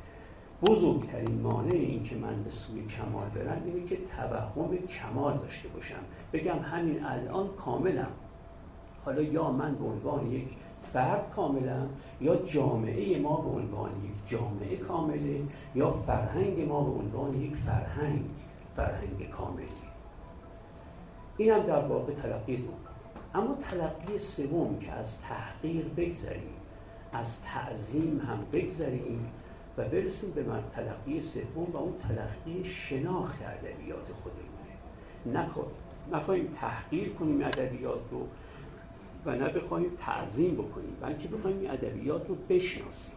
بزرگترین 0.72 1.42
مانع 1.42 1.74
این 1.74 2.04
که 2.04 2.16
من 2.16 2.44
به 2.44 2.50
سوی 2.50 2.86
کمال 2.86 3.30
برم 3.30 3.62
اینه 3.66 3.88
که 3.88 3.98
توهم 4.18 4.78
کمال 4.78 5.38
داشته 5.38 5.70
باشم. 5.70 6.04
بگم 6.34 6.60
همین 6.60 7.06
الان 7.06 7.48
کاملم. 7.48 8.12
حالا 9.06 9.22
یا 9.22 9.52
من 9.52 9.76
به 9.76 9.86
عنوان 9.86 10.32
یک 10.32 10.48
فرد 10.94 11.32
کاملا 11.36 11.88
یا 12.22 12.36
جامعه 12.36 13.20
ما 13.20 13.42
به 13.42 13.50
عنوان 13.50 13.92
یک 14.06 14.30
جامعه 14.30 14.78
کامله 14.78 15.42
یا 15.76 15.92
فرهنگ 15.92 16.68
ما 16.68 16.84
به 16.84 17.00
عنوان 17.00 17.42
یک 17.42 17.56
فرهنگ 17.56 18.26
فرهنگ 18.76 19.30
کاملی. 19.30 19.68
این 21.38 21.52
هم 21.52 21.60
در 21.60 21.86
واقع 21.86 22.14
تلقی 22.14 22.58
دوم. 22.58 22.74
اما 23.36 23.56
تلقی 23.56 24.18
سوم 24.18 24.80
که 24.80 24.92
از 24.92 25.22
تحقیر 25.22 25.86
بگذریم 25.86 26.54
از 27.14 27.42
تعظیم 27.42 28.22
هم 28.28 28.40
بگذریم 28.52 29.32
و 29.78 29.84
برسیم 29.84 30.32
به 30.32 30.44
من 30.44 30.64
تلقی 30.72 31.22
سوم 31.22 31.72
و 31.74 31.78
اون 31.78 31.94
تلقی 31.98 32.64
شناخت 32.64 33.40
ادبیات 33.42 34.08
خودمونه. 34.24 35.50
نخواهیم 36.12 36.48
تحقیر 36.62 37.14
کنیم 37.14 37.42
ادبیات 37.42 38.02
رو. 38.12 38.28
و 39.26 39.36
نه 39.36 39.50
بخوایم 39.50 39.92
تعظیم 40.00 40.54
بکنیم 40.54 40.98
بلکه 41.02 41.28
بخوایم 41.28 41.60
این 41.60 41.72
ادبیات 41.72 42.28
رو 42.28 42.36
بشناسیم. 42.50 43.16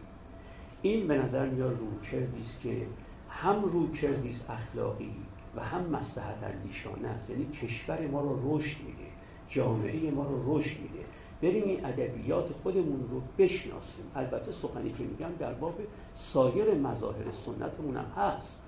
این 0.81 1.07
به 1.07 1.17
نظر 1.17 1.49
میاد 1.49 1.79
روکردی 1.79 2.41
است 2.41 2.61
که 2.61 2.87
هم 3.29 3.63
روکردی 3.63 4.29
است 4.29 4.49
اخلاقی 4.49 5.11
و 5.55 5.61
هم 5.61 5.81
مصلحت 5.81 6.43
اندیشانه 6.43 7.07
است. 7.07 7.29
یعنی 7.29 7.45
کشور 7.45 8.07
ما 8.07 8.21
رو 8.21 8.57
رشد 8.57 8.77
میده 8.79 9.09
جامعه 9.49 10.11
ما 10.11 10.23
رو 10.23 10.57
رشد 10.57 10.77
میده. 10.79 11.05
بریم 11.41 11.63
این 11.63 11.85
ادبیات 11.85 12.51
خودمون 12.63 13.09
رو 13.11 13.21
بشناسیم. 13.37 14.05
البته 14.15 14.51
سخنی 14.51 14.91
که 14.91 15.03
میگم 15.03 15.29
در 15.39 15.53
باب 15.53 15.75
سایر 16.15 16.73
مظاهر 16.73 17.31
سنتمون 17.31 17.97
هم 17.97 18.05
هست. 18.17 18.59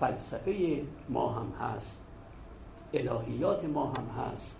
فلسفه 0.00 0.82
ما 1.08 1.32
هم 1.32 1.52
هست. 1.60 1.98
الهیات 2.94 3.64
ما 3.64 3.86
هم 3.86 4.22
هست. 4.22 4.56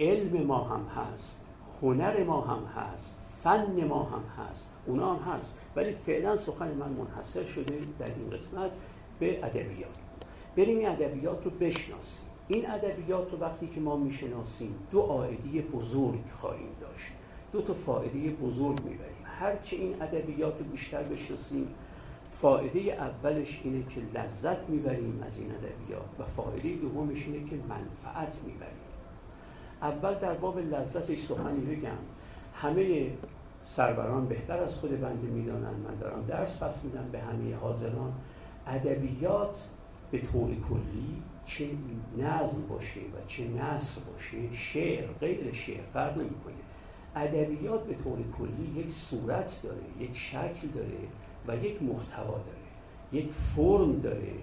علم 0.00 0.46
ما 0.46 0.58
هم 0.58 0.86
هست. 0.86 1.43
هنر 1.82 2.24
ما 2.24 2.40
هم 2.40 2.64
هست 2.64 3.14
فن 3.42 3.84
ما 3.84 4.02
هم 4.02 4.44
هست 4.44 4.70
اونا 4.86 5.14
هم 5.14 5.32
هست. 5.32 5.54
ولی 5.76 5.92
فعلا 5.92 6.36
سخن 6.36 6.68
من 6.68 6.88
منحصر 6.88 7.44
شده 7.44 7.78
در 7.98 8.06
این 8.06 8.30
قسمت 8.30 8.70
به 9.18 9.44
ادبیات. 9.44 9.98
بریم 10.56 10.78
این 10.78 10.88
ادبیات 10.88 11.44
رو 11.44 11.50
بشناسیم. 11.50 12.26
این 12.48 12.70
ادبیات 12.70 13.32
رو 13.32 13.38
وقتی 13.38 13.66
که 13.66 13.80
ما 13.80 13.96
می‌شناسیم 13.96 14.74
دو 14.90 15.00
آیدی 15.00 15.60
بزرگ 15.60 16.20
خواهیم 16.34 16.76
داشت. 16.80 17.12
دو 17.52 17.62
تا 17.62 17.74
فایده 17.74 18.30
بزرگ 18.30 18.80
می‌بریم. 18.84 19.24
هرچه 19.24 19.76
این 19.76 20.02
ادبیات 20.02 20.58
رو 20.58 20.64
بیشتر 20.64 21.02
بشناسیم 21.02 21.68
فایده 22.40 22.80
اولش 22.80 23.60
اینه 23.64 23.84
که 23.88 24.00
لذت 24.14 24.68
می‌بریم 24.68 25.22
از 25.26 25.38
این 25.38 25.50
ادبیات 25.50 26.08
و 26.18 26.24
فایده 26.24 26.76
دومش 26.82 27.26
اینه 27.26 27.50
که 27.50 27.56
منفعت 27.56 28.34
می‌بریم. 28.46 28.83
اول 29.84 30.14
در 30.14 30.34
باب 30.34 30.58
لذتش 30.58 31.20
سخنی 31.20 31.76
بگم. 31.76 31.98
همه 32.54 33.10
سربران 33.66 34.26
بهتر 34.26 34.58
از 34.58 34.74
خود 34.74 35.00
بنده 35.00 35.26
می‌دانند. 35.26 35.86
من 35.88 35.96
دارم 36.00 36.24
درس 36.28 36.62
پس 36.62 36.84
میدم 36.84 37.08
به 37.12 37.20
همه 37.20 37.56
حاضران. 37.56 38.12
ادبیات 38.66 39.56
به 40.10 40.18
طور 40.18 40.48
کلی 40.48 41.22
چه 41.46 41.68
نظم 42.18 42.66
باشه 42.68 43.00
و 43.00 43.26
چه 43.28 43.44
نصر 43.48 44.00
باشه 44.12 44.56
شعر 44.56 45.06
غیر 45.20 45.52
شعر 45.52 45.82
فرق 45.92 46.18
نمی‌کنه. 46.18 46.54
ادبیات 47.16 47.86
به 47.86 47.94
طور 47.94 48.18
کلی 48.38 48.80
یک 48.80 48.90
صورت 48.90 49.60
داره 49.62 49.82
یک 50.00 50.16
شکل 50.16 50.68
داره 50.74 50.98
و 51.48 51.64
یک 51.64 51.82
محتوا 51.82 52.32
داره 52.32 52.64
یک 53.12 53.32
فرم 53.32 54.00
داره 54.00 54.34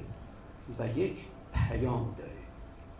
و 0.79 0.87
یک 0.97 1.17
پیام 1.53 2.15
داره. 2.17 2.31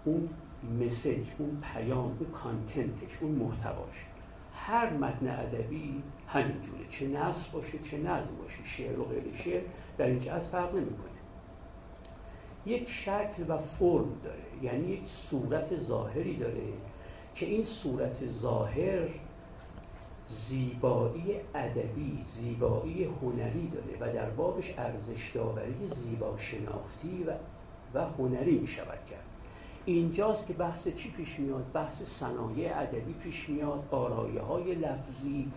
اون 0.06 0.30
مسج 0.64 1.28
اون 1.38 1.64
پیام 1.74 2.18
اون 2.20 2.32
کانتنتش 2.34 3.18
اون 3.22 3.32
محتواش. 3.32 4.06
هر 4.54 4.90
متن 4.90 5.28
ادبی 5.28 6.04
همینجوره. 6.28 6.88
چه 6.90 7.08
نصر 7.08 7.50
باشه 7.54 7.80
چه 7.80 7.98
نظم 7.98 8.36
باشه. 8.42 8.64
شعر 8.64 9.00
و 9.00 9.04
غیر 9.04 9.24
شعر 9.34 9.62
در 9.98 10.06
این 10.06 10.20
جهت 10.20 10.42
فرق 10.42 10.76
نمی‌کنه. 10.76 11.12
یک 12.66 12.90
شکل 12.90 13.44
و 13.48 13.58
فرم 13.58 14.20
داره. 14.24 14.44
یعنی 14.62 14.88
یک 14.88 15.06
صورت 15.06 15.80
ظاهری 15.80 16.38
داره 16.38 16.64
که 17.36 17.46
این 17.46 17.64
صورت 17.64 18.18
ظاهر 18.42 19.08
زیبایی 20.32 21.36
ادبی 21.56 22.26
زیبایی 22.28 23.04
هنری 23.04 23.68
داره 23.68 23.98
و 24.00 24.14
در 24.14 24.30
بابش 24.30 24.74
ارزش 24.78 25.32
داوری 25.34 25.90
زیبا 25.96 26.38
شناختی 26.38 27.24
و, 27.24 27.34
و 27.94 28.06
هنری 28.06 28.60
می 28.60 28.68
شود 28.68 29.06
کرد. 29.10 29.31
اینجاست 29.86 30.48
که 30.48 30.54
بحث 30.54 30.88
چی 30.88 31.12
پیش 31.12 31.40
میاد؟ 31.40 31.66
بحث 31.74 32.02
صنایع 32.04 32.80
ادبی 32.80 33.14
پیش 33.14 33.50
میاد 33.50 33.84
آرایه 33.92 34.42
های 34.42 34.76
لفظی. 34.76 35.52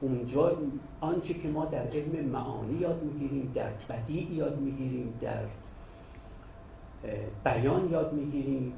اونجا 0.00 0.56
آنچه 1.00 1.34
که 1.34 1.48
ما 1.48 1.64
در 1.64 1.86
علم 1.86 2.24
معانی 2.28 2.78
یاد 2.78 3.02
می‌گیریم 3.02 3.52
در 3.54 3.70
بدیع 3.88 4.32
یاد 4.32 4.60
می‌گیریم 4.60 5.18
در 5.20 5.44
بیان 7.44 7.90
یاد 7.90 8.12
می‌گیریم 8.12 8.72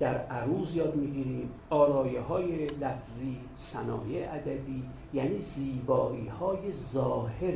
در 0.00 0.14
عروض 0.14 0.74
یاد 0.74 0.96
می‌گیریم. 0.96 1.50
آرایه 1.70 2.20
های 2.20 2.66
لفظی 2.66 3.36
صنایع 3.56 4.34
ادبی 4.34 4.82
یعنی 5.14 5.38
زیبایی 5.38 6.26
های 6.26 6.58
ظاهر 6.92 7.54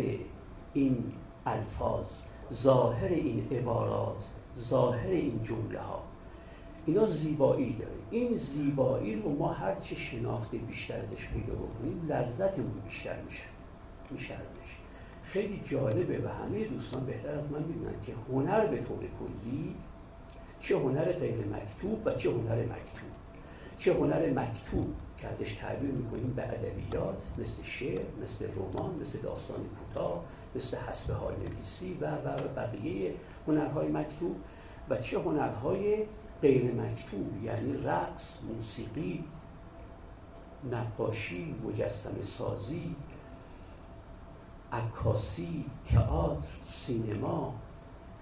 این 0.75 1.05
الفاظ 1.47 2.07
ظاهر 2.53 3.09
این 3.09 3.49
عبارات 3.51 4.25
ظاهر 4.59 5.11
این 5.11 5.41
جمله 5.43 5.79
ها 5.79 6.12
اینا 6.87 7.07
زیبایی 7.07 7.73
داره. 7.73 7.93
این 8.11 8.37
زیبایی 8.37 9.23
رو 9.23 9.37
ما 9.37 9.53
هر 9.53 9.75
چه 9.75 9.97
شناخته 9.97 10.57
بیشتر 10.59 10.95
ازش 10.97 11.29
پیدا 11.33 11.55
بکنیم 11.55 12.07
لذتمون 12.09 12.81
بیشتر 12.89 13.23
میشه. 13.23 13.43
میشه 14.11 14.35
ازش. 14.35 14.77
خیلی 15.23 15.63
جالبه 15.65 16.19
و 16.19 16.29
همه 16.29 16.65
دوستان 16.65 17.07
بهتر 17.07 17.29
از 17.29 17.51
من 17.51 17.63
می‌دونن 17.63 18.01
که 18.07 18.13
هنر 18.29 18.67
به 18.67 18.77
طور 18.77 18.99
کلی 18.99 19.75
چه 20.61 20.77
هنر 20.77 21.13
غیر 21.13 21.35
مکتوب 21.35 22.03
و 22.05 22.15
چه 22.15 22.31
هنر 22.31 22.63
مکتوب. 22.63 23.11
چه 23.79 23.95
هنر 23.95 24.31
مکتوب 24.31 24.95
که 25.19 25.27
ازش 25.29 25.55
تعبیر 25.55 25.91
می‌کنیم 25.91 26.33
به 26.37 26.43
ادبیات 26.43 27.23
مثل 27.39 27.63
شعر 27.63 28.05
مثل 28.23 28.47
رمان 28.57 28.95
مثل 29.01 29.19
داستان 29.19 29.57
کوتاه 29.57 30.25
مثل 30.57 30.77
حسب 30.77 31.13
حال 31.13 31.35
نویسی 31.35 31.99
و 32.01 32.15
و 32.15 32.49
بقیه 32.57 33.15
هنرهای 33.49 33.89
مکتوب. 33.89 34.37
و 34.91 34.97
چه 34.97 35.19
هنرهای 35.19 36.05
غیر 36.43 36.75
مکتوب 36.75 37.45
یعنی 37.45 37.77
رقص 37.85 38.39
موسیقی 38.49 39.25
نقاشی 40.73 41.55
مجسم 41.65 42.23
سازی 42.23 42.95
عکاسی 44.73 45.65
تئاتر 45.93 46.49
سینما 46.67 47.55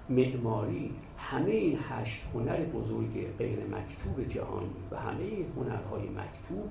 معماری 0.08 0.94
همه 1.18 1.50
این 1.50 1.78
هشت 1.88 2.22
هنر 2.34 2.64
بزرگ 2.64 3.36
غیر 3.38 3.58
مکتوب 3.58 4.28
جهانی 4.28 4.70
و 4.90 4.96
همه 4.96 5.22
این 5.22 5.46
هنرهای 5.56 6.08
مکتوب 6.08 6.70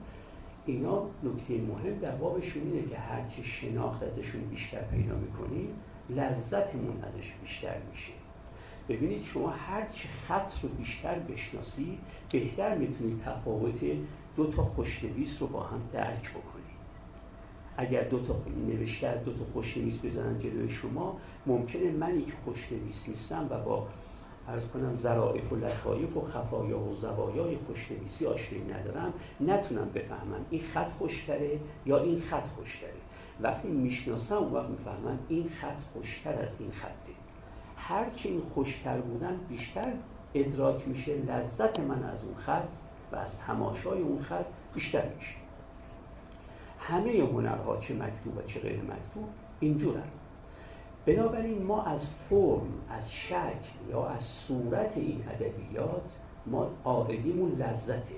اینا 0.66 1.06
نکته 1.24 1.54
مهم 1.54 2.00
در 2.00 2.16
بابشون 2.16 2.64
اینه 2.64 2.88
که 2.88 2.98
هرچه 2.98 3.44
شناخت 3.44 4.04
ازشون 4.04 4.42
بیشتر 4.42 4.82
پیدا 4.82 5.16
می‌کنیم 5.16 5.70
لذتمون 6.10 7.04
ازش 7.04 7.34
بیشتر 7.42 7.78
میشه. 7.92 8.19
ببینید 8.90 9.24
شما 9.24 9.50
هرچه 9.50 10.10
خط 10.28 10.52
رو 10.64 10.70
بیشتر 10.70 11.20
بشناسید 11.20 12.00
بهتر 12.32 12.78
می‌تونید 12.78 13.22
تفاوت 13.24 13.80
دو 14.36 14.52
تا 14.52 14.64
خوشنویس 14.64 15.42
رو 15.42 15.48
با 15.48 15.64
هم 15.64 15.82
درک 15.94 16.30
بکنید. 16.30 16.60
اگر 17.78 18.04
دو 18.04 18.20
تا 18.20 18.36
نوشته 18.68 19.22
دو 19.26 19.34
تا 19.34 19.44
خوشنویس 19.54 20.06
بزنن 20.06 20.40
جلوی 20.40 20.70
شما 20.70 21.18
ممکنه 21.46 21.92
منی 21.92 22.22
که 22.22 22.34
خوشنویس 22.46 23.08
نیستم 23.08 23.48
و 23.50 23.64
با 23.64 23.88
ارز 24.48 24.68
کنم 24.68 24.98
ظرائف 24.98 25.54
و 25.54 25.56
لطایف 25.56 26.18
و 26.18 26.22
خفایا 26.22 26.80
و 26.80 26.96
زوایای 26.96 27.56
خوشنویسی 27.56 28.26
آشنایی 28.26 28.64
ندارم 28.64 29.14
نتونم 29.42 29.90
بفهمم 29.90 30.46
این 30.50 30.62
خط 30.74 30.92
خوشتره 30.92 31.60
یا 31.86 31.98
این 32.04 32.22
خط 32.22 32.48
خوشتره. 32.48 32.94
وقتی 33.42 33.68
می‌شناسم 33.68 34.36
اون 34.36 34.54
وقت 34.54 34.70
می‌فهمم 34.70 35.20
این 35.30 35.50
خط 35.62 35.80
خوشتر 35.94 36.34
از 36.34 36.50
این 36.60 36.72
خطه. 36.72 37.29
هرچی 37.90 38.30
این 38.30 38.42
خوشتر 38.42 38.98
بودن 38.98 39.40
بیشتر 39.50 39.92
ادراک 40.34 40.88
میشه 40.88 41.16
لذت 41.16 41.80
من 41.80 42.04
از 42.04 42.24
اون 42.24 42.36
خط 42.36 42.70
و 43.12 43.16
از 43.16 43.40
تماشای 43.40 44.02
اون 44.02 44.22
خط 44.22 44.46
بیشتر 44.74 45.10
میشه. 45.18 45.36
همه 46.80 47.12
هنرها 47.34 47.78
چه 47.78 47.94
مکتوب 47.94 48.38
و 48.38 48.42
چه 48.42 48.60
غیر 48.60 48.82
مکتوب 48.82 49.30
اینجورن. 49.60 50.08
بنابراین 51.06 51.64
ما 51.64 51.84
از 51.84 52.08
فرم 52.30 52.74
از 52.90 53.12
شکل 53.12 53.90
یا 53.90 54.08
از 54.08 54.22
صورت 54.22 54.98
این 54.98 55.24
ادبیات 55.30 56.12
ما 56.46 56.68
آقدیمون 56.84 57.52
لذته. 57.52 58.16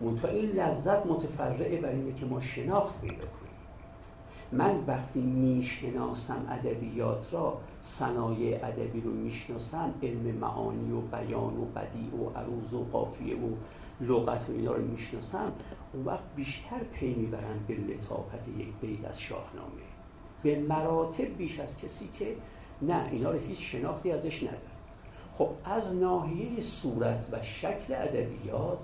منتها 0.00 0.28
این 0.28 0.50
لذت 0.50 1.06
متفرعه 1.06 1.80
بر 1.80 1.88
اینه 1.88 2.12
که 2.14 2.26
ما 2.26 2.40
شناخت 2.40 3.00
پیدا 3.00 3.16
کنیم. 3.16 3.41
من 4.52 4.84
وقتی 4.86 5.20
می‌شناسم 5.20 6.46
ادبیات 6.48 7.34
را 7.34 7.58
صنایع 7.82 8.66
ادبی 8.66 9.00
رو 9.00 9.10
می‌شناسم 9.10 9.94
علم 10.02 10.34
معانی 10.34 10.92
و 10.92 11.00
بیان 11.00 11.56
و 11.56 11.64
بدیع 11.64 12.20
و 12.20 12.38
عروض 12.38 12.74
و 12.74 12.84
قافیه 12.92 13.36
و 13.36 13.50
لغت 14.00 14.50
و 14.50 14.52
اینا 14.52 14.72
رو 14.72 14.84
می‌شناسم 14.84 15.46
اون 15.92 16.04
وقت 16.04 16.24
بیشتر 16.36 16.78
پی 16.92 17.14
می‌برن 17.14 17.58
به 17.68 17.74
لطافت 17.74 18.48
یک 18.58 18.68
بیت 18.80 19.04
از 19.04 19.20
شاهنامه. 19.20 19.82
به 20.42 20.58
مراتب 20.58 21.36
بیش 21.38 21.60
از 21.60 21.78
کسی 21.78 22.08
که 22.18 22.36
نه 22.82 23.08
اینا 23.12 23.30
رو 23.30 23.38
هیچ 23.38 23.72
شناختی 23.72 24.10
ازش 24.10 24.42
نداره 24.42 24.58
خب 25.32 25.48
از 25.64 25.94
ناحیه 25.94 26.60
صورت 26.60 27.26
و 27.32 27.42
شکل 27.42 27.94
ادبیات 27.94 28.78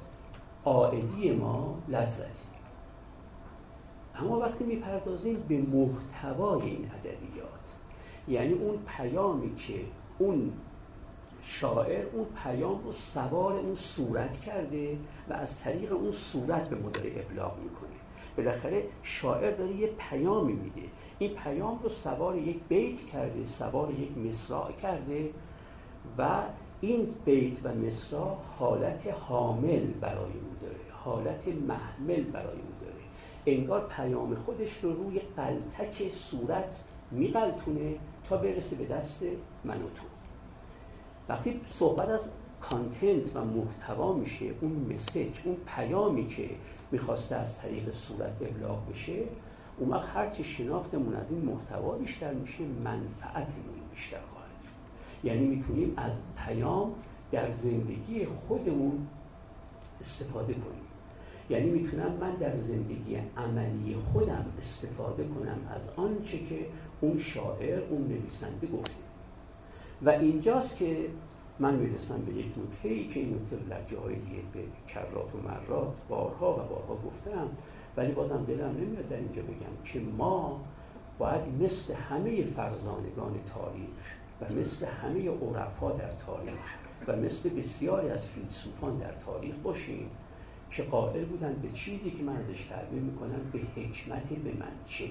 آعدی 0.64 1.30
ما 1.30 1.78
لذتی. 1.88 2.57
اما 4.18 4.38
وقتی 4.38 4.64
می‌پردازیم 4.64 5.44
به 5.48 5.58
محتوای 5.58 6.62
این 6.62 6.90
ادبیات 6.94 7.48
یعنی 8.28 8.52
اون 8.52 8.78
پیامی 8.86 9.54
که 9.54 9.80
اون 10.18 10.52
شاعر 11.42 12.06
اون 12.12 12.26
پیام 12.44 12.84
رو 12.84 12.92
سوار 12.92 13.52
اون 13.52 13.74
صورت 13.74 14.40
کرده 14.40 14.96
و 15.28 15.32
از 15.32 15.60
طریق 15.60 15.92
اون 15.92 16.10
صورت 16.10 16.68
به 16.68 16.76
مدل 16.76 17.10
ابلاغ 17.20 17.58
می‌کنه. 17.58 17.88
بالاخره 18.36 18.84
شاعر 19.02 19.50
داره 19.50 19.76
یه 19.76 19.86
پیامی 19.86 20.52
میده. 20.52 20.88
این 21.18 21.34
پیام 21.34 21.80
رو 21.82 21.88
سوار 21.88 22.36
یک 22.36 22.60
بیت 22.68 23.00
کرده 23.00 23.46
سوار 23.46 23.90
یک 23.90 24.18
مصرع 24.18 24.72
کرده 24.72 25.30
و 26.18 26.42
این 26.80 27.08
بیت 27.24 27.66
و 27.66 27.74
مصرع 27.74 28.34
حالت 28.58 29.06
حامل 29.06 29.86
برای 30.00 30.32
او 30.32 30.56
داره 30.60 30.80
حالت 30.92 31.48
محمل 31.48 32.22
برای 32.22 32.56
او 32.56 32.74
داره. 32.80 32.97
انگار 33.50 33.86
پیام 33.86 34.34
خودش 34.34 34.80
رو 34.82 34.92
روی 34.92 35.20
قلتک 35.36 36.14
صورت 36.14 36.82
میقلتونه 37.10 37.94
تا 38.28 38.36
برسه 38.36 38.76
به 38.76 38.84
دست 38.84 39.22
من 39.64 39.76
و 39.76 39.88
تو. 39.94 40.02
وقتی 41.28 41.60
صحبت 41.68 42.08
از 42.08 42.20
کانتنت 42.60 43.36
و 43.36 43.44
محتوا 43.44 44.12
میشه 44.12 44.46
اون 44.60 44.92
مسیج 44.94 45.36
اون 45.44 45.56
پیامی 45.76 46.26
که 46.26 46.50
می‌خواسته 46.90 47.36
از 47.36 47.58
طریق 47.58 47.90
صورت 47.90 48.32
ابلاغ 48.40 48.88
بشه 48.90 49.22
اون 49.78 49.90
وقت 49.90 50.08
هرچی 50.14 50.44
شناختمون 50.44 51.14
از 51.14 51.30
این 51.30 51.44
محتوا 51.44 51.92
بیشتر 51.92 52.34
میشه 52.34 52.64
منفعتمون 52.84 53.74
بیشتر 53.94 54.20
خواهد 54.30 54.48
یعنی 55.24 55.46
می‌تونیم 55.46 55.94
از 55.96 56.12
پیام 56.46 56.94
در 57.32 57.50
زندگی 57.50 58.24
خودمون 58.24 59.06
استفاده 60.00 60.54
کنیم. 60.54 60.87
یعنی 61.50 61.70
می‌تونم 61.70 62.12
من 62.20 62.34
در 62.34 62.56
زندگی 62.56 63.16
عملی 63.36 63.96
خودم 64.12 64.44
استفاده 64.58 65.24
کنم 65.24 65.58
از 65.70 65.88
آنچه 65.96 66.38
که 66.38 66.66
اون 67.00 67.18
شاعر 67.18 67.80
اون 67.90 68.08
نویسنده 68.08 68.66
گفته. 68.66 68.94
و 70.02 70.10
اینجاست 70.10 70.76
که 70.76 70.96
من 71.58 71.74
می‌رسم 71.74 72.22
به 72.22 72.32
یک 72.32 72.46
نکته 72.46 72.88
ای 72.88 73.08
که 73.08 73.20
این 73.20 73.34
نکته 73.34 73.56
لحجه 73.70 73.98
های 73.98 74.14
دیگه 74.14 74.42
به 74.52 74.60
کرات 74.88 75.34
و 75.34 75.38
مرات 75.38 75.96
بارها 76.08 76.52
و 76.52 76.56
بارها 76.56 76.98
گفتم 77.06 77.48
ولی 77.96 78.12
بازم 78.12 78.44
دلم 78.44 78.76
نمیاد 78.80 79.08
در 79.08 79.16
اینجا 79.16 79.42
بگم 79.42 79.84
که 79.84 80.00
ما 80.18 80.60
باید 81.18 81.40
مثل 81.60 81.94
همه 81.94 82.42
فرزانگان 82.42 83.34
تاریخ 83.54 83.98
و 84.40 84.60
مثل 84.60 84.86
همه 84.86 85.30
عرفا 85.30 85.90
در 85.90 86.10
تاریخ 86.26 86.60
و 87.06 87.16
مثل 87.16 87.48
بسیاری 87.48 88.10
از 88.10 88.28
فیلسوفان 88.28 88.98
در 88.98 89.12
تاریخ 89.12 89.54
باشیم 89.62 90.10
که 90.70 90.82
قائل 90.82 91.24
بودن 91.24 91.54
به 91.62 91.68
چیزی 91.68 92.10
که 92.10 92.22
من 92.22 92.36
ازش 92.36 92.62
تعبیر 92.62 93.00
می‌کنم 93.00 93.40
به 93.52 93.58
حکمت 93.58 94.28
به 94.28 94.52
منچه 94.52 95.10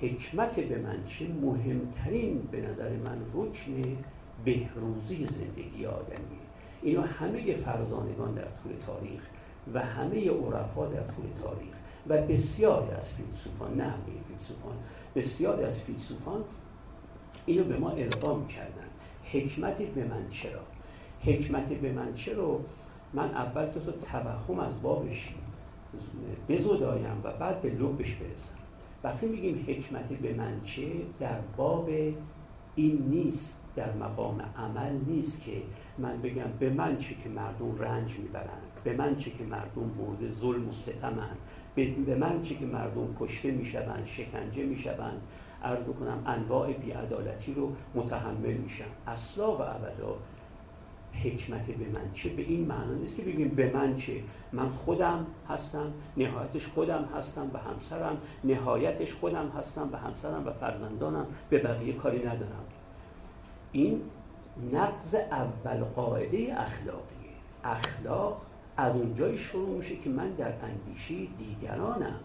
حکمت 0.00 0.60
به 0.60 0.78
منچه 0.78 1.28
مهمترین 1.28 2.48
به 2.50 2.60
نظر 2.60 2.90
من 2.90 3.18
رکن 3.34 3.96
بهروزی 4.44 5.26
زندگی 5.26 5.86
آدمیه. 5.86 6.40
اینا 6.82 7.02
همه 7.02 7.54
فرزانگان 7.54 8.34
در 8.34 8.42
طول 8.62 8.72
تاریخ 8.86 9.20
و 9.74 9.80
همه 9.80 10.30
عرفا 10.30 10.86
در 10.86 11.02
طول 11.02 11.24
تاریخ 11.42 11.74
و 12.08 12.22
بسیاری 12.26 12.90
از 12.90 13.12
فیلسوفان 13.12 13.74
نه 13.74 13.84
همه 13.84 13.94
فیلسوفان 14.28 14.74
بسیاری 15.16 15.64
از 15.64 15.80
فیلسوفان 15.80 16.44
اینو 17.46 17.64
به 17.64 17.76
ما 17.76 17.90
القا 17.90 18.44
کردن. 18.46 18.86
حکمت 19.24 19.82
به 19.82 20.04
من 20.04 20.28
چرا؟ 20.30 20.60
حکمت 21.24 21.68
به 21.68 21.92
من 21.92 22.14
چرا؟ 22.14 22.60
من 23.14 23.34
اول 23.34 23.66
تو 23.66 23.92
توهم 23.92 24.58
از 24.58 24.82
بابش 24.82 25.34
بزدایم 26.48 27.20
و 27.24 27.32
بعد 27.32 27.62
به 27.62 27.70
لبش 27.70 28.14
برسم. 28.14 28.54
وقتی 29.04 29.26
میگیم 29.26 29.64
حکمت 29.68 30.08
به 30.08 30.34
من 30.34 30.60
چه 30.64 30.82
در 31.20 31.38
باب 31.56 31.88
این 32.74 32.98
نیست 33.10 33.56
در 33.76 33.92
مقام 33.92 34.42
عمل 34.58 34.92
نیست 35.06 35.44
که 35.44 35.62
من 35.98 36.22
بگم 36.22 36.50
به 36.58 36.70
من 36.70 36.98
چه 36.98 37.14
که 37.14 37.28
مردم 37.28 37.78
رنج 37.78 38.18
می‌برند 38.18 38.62
به 38.84 38.96
من 38.96 39.16
چه 39.16 39.30
که 39.30 39.44
مردم 39.44 39.90
مورد 39.98 40.32
ظلم 40.32 40.68
و 40.68 40.72
ستمند 40.72 41.36
به 42.06 42.14
من 42.14 42.42
چه 42.42 42.54
که 42.54 42.66
مردم 42.66 43.16
کشته 43.20 43.50
می‌شوند 43.50 44.06
شکنجه 44.06 44.62
می‌شوند. 44.62 45.22
عرض 45.62 45.82
بکنم 45.82 46.22
انواع 46.26 46.72
بیعدالتی 46.72 47.54
رو 47.54 47.72
متحمل 47.94 48.52
میشن 48.52 48.84
اصلا 49.06 49.52
و 49.52 49.60
ابدا 49.62 50.16
حکمت 51.12 51.66
به 51.66 51.88
من 51.88 52.12
چه؟ 52.12 52.28
به 52.28 52.42
این 52.42 52.66
معنا 52.66 52.94
نیست 52.94 53.16
که 53.16 53.22
بگیم 53.22 53.48
به 53.48 53.72
من 53.74 53.96
چه. 53.96 54.22
من 54.52 54.68
خودم 54.68 55.26
هستم 55.48 55.92
نهایتش 56.16 56.66
خودم 56.66 57.08
هستم 57.16 57.50
و 57.54 57.58
همسرم 57.58 58.18
نهایتش 58.44 59.12
خودم 59.12 59.48
هستم 59.48 59.88
و 59.92 59.96
همسرم 59.96 60.46
و 60.46 60.50
فرزندانم. 60.50 61.26
به 61.50 61.58
بقیه 61.58 61.92
کاری 61.92 62.18
ندارم. 62.18 62.64
این 63.72 64.02
نقض 64.72 65.14
اول 65.14 65.84
قاعده 65.84 66.60
اخلاقیه. 66.60 67.30
اخلاق 67.64 68.42
از 68.76 68.96
اونجای 68.96 69.38
شروع 69.38 69.76
میشه 69.76 69.96
که 69.96 70.10
من 70.10 70.30
در 70.30 70.52
اندیشه 70.62 71.14
دیگرانم. 71.38 72.20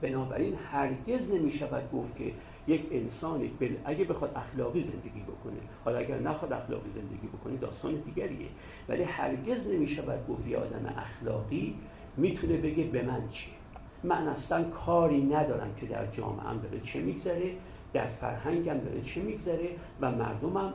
بنابراین 0.00 0.54
هرگز 0.72 1.30
نمی 1.30 1.52
شود 1.52 1.92
گفت 1.92 2.16
که 2.16 2.32
یک 2.66 2.88
انسانی 2.90 3.48
بل 3.60 3.74
اگه 3.84 4.04
بخواد 4.04 4.32
اخلاقی 4.36 4.82
زندگی 4.82 5.20
بکنه 5.20 5.56
حالا 5.84 5.98
اگر 5.98 6.18
نخواد 6.18 6.52
اخلاقی 6.52 6.90
زندگی 6.94 7.26
بکنه 7.26 7.56
داستان 7.56 7.94
دیگریه. 7.94 8.48
ولی 8.88 9.02
هرگز 9.02 9.68
نمی 9.68 9.88
شود 9.88 10.28
گفت 10.28 10.46
یه 10.46 10.58
آدم 10.58 10.94
اخلاقی 10.96 11.74
می‌تونه 12.16 12.56
بگه 12.56 12.84
به 12.84 13.02
من 13.02 13.28
چیه 13.30 13.54
من 14.04 14.28
اصلا 14.28 14.64
کاری 14.64 15.22
ندارم 15.22 15.74
که 15.74 15.86
در 15.86 16.06
جامعه 16.06 16.58
داره 16.62 16.80
چه 16.80 17.00
میگذره 17.00 17.56
در 17.92 18.06
فرهنگم 18.06 18.78
داره 18.78 19.00
چه 19.00 19.22
میگذره 19.22 19.68
و 20.00 20.10
مردمم 20.10 20.72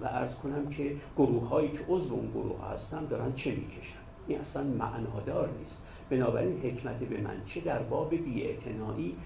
و 0.00 0.06
ارز 0.06 0.34
کنم 0.34 0.68
که 0.70 0.96
گروه 1.16 1.48
هایی 1.48 1.68
که 1.68 1.78
عضو 1.88 2.14
اون 2.14 2.30
گروه 2.30 2.70
هستن 2.72 3.04
دارن 3.04 3.32
چه 3.32 3.50
می‌کشن. 3.50 3.98
این 4.26 4.40
اصلا 4.40 4.62
معنادار 4.62 5.50
نیست. 5.58 5.82
بنابراین 6.10 6.60
حکمت 6.60 6.98
به 6.98 7.20
من 7.20 7.42
چه 7.46 7.60
در 7.60 7.78
باب 7.78 8.14
بیاعتنایی 8.14 9.16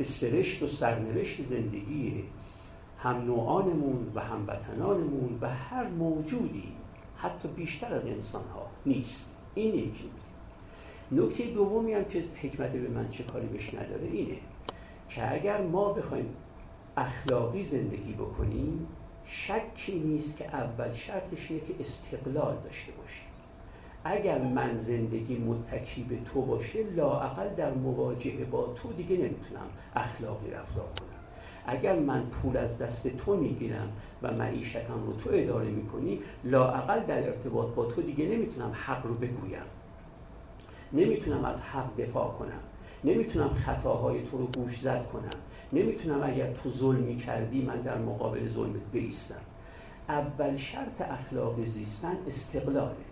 به 0.00 0.06
سرشت 0.06 0.62
و 0.62 0.66
سرنوشت 0.66 1.46
زندگی 1.48 2.24
هم 2.98 3.16
نوعانمون 3.16 4.12
و 4.14 4.20
هموطنانمون 4.20 5.38
و 5.40 5.48
هر 5.48 5.88
موجودی 5.88 6.72
حتی 7.16 7.48
بیشتر 7.48 7.94
از 7.94 8.06
انسان 8.06 8.44
ها 8.54 8.66
نیست. 8.86 9.26
این 9.54 9.74
یکی. 9.74 10.10
نکته 11.12 11.44
دومی 11.44 11.92
هم 11.92 12.04
که 12.04 12.24
حکمت 12.42 12.70
به 12.70 12.88
من 12.88 13.10
چه 13.10 13.24
کاری 13.24 13.46
بهش 13.46 13.74
نداره 13.74 14.06
اینه 14.12 14.36
که 15.08 15.32
اگر 15.32 15.62
ما 15.62 15.92
بخوایم 15.92 16.34
اخلاقی 16.96 17.64
زندگی 17.64 18.12
بکنیم 18.12 18.86
شکی 19.26 19.98
نیست 19.98 20.36
که 20.36 20.44
اول 20.44 20.92
شرطش 20.92 21.50
اینه 21.50 21.62
که 21.64 21.74
استقلال 21.80 22.56
داشته 22.64 22.92
باشیم. 22.92 23.29
اگر 24.04 24.38
من 24.38 24.78
زندگی 24.78 25.36
متکی 25.38 26.02
به 26.02 26.16
تو 26.32 26.42
باشه 26.42 26.82
لاعقل 26.96 27.48
در 27.48 27.74
مواجهه 27.74 28.44
با 28.44 28.74
تو 28.82 28.92
دیگه 28.92 29.16
نمی‌تونم 29.16 29.66
اخلاقی 29.96 30.50
رفتار 30.50 30.84
کنم. 30.84 31.08
اگر 31.66 31.98
من 31.98 32.22
پول 32.22 32.56
از 32.56 32.78
دست 32.78 33.08
تو 33.08 33.36
می‌گیرم 33.36 33.92
و 34.22 34.32
معیشتم 34.32 35.06
رو 35.06 35.12
تو 35.12 35.30
اداره 35.32 35.68
می‌کنی 35.68 36.18
لاعقل 36.44 37.00
در 37.00 37.26
ارتباط 37.28 37.74
با 37.74 37.86
تو 37.86 38.02
دیگه 38.02 38.24
نمی‌تونم 38.24 38.72
حق 38.86 39.06
رو 39.06 39.14
بگویم. 39.14 39.62
نمی‌تونم 40.92 41.44
از 41.44 41.62
حق 41.62 41.96
دفاع 41.96 42.32
کنم. 42.38 42.60
نمی‌تونم 43.04 43.48
خطاهای 43.48 44.22
تو 44.22 44.38
رو 44.38 44.46
گوش 44.46 44.80
زد 44.80 45.06
کنم. 45.06 45.40
نمی‌تونم 45.72 46.22
اگر 46.22 46.52
تو 46.52 46.70
ظلمی 46.70 47.16
کردی 47.16 47.62
من 47.62 47.80
در 47.80 47.98
مقابل 47.98 48.48
ظلمت 48.48 48.90
بیستم. 48.92 49.34
اول 50.08 50.56
شرط 50.56 51.00
اخلاقی 51.00 51.66
زیستن 51.66 52.16
استقلاله. 52.28 53.09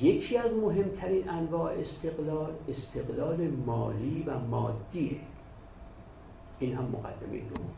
یکی 0.00 0.38
از 0.38 0.52
مهمترین 0.52 1.28
انواع 1.28 1.72
استقلال 1.72 2.52
استقلال 2.68 3.48
مالی 3.48 4.24
و 4.26 4.38
مادیه. 4.38 5.20
این 6.58 6.76
هم 6.76 6.84
مقدمه 6.84 7.38
دوم. 7.38 7.70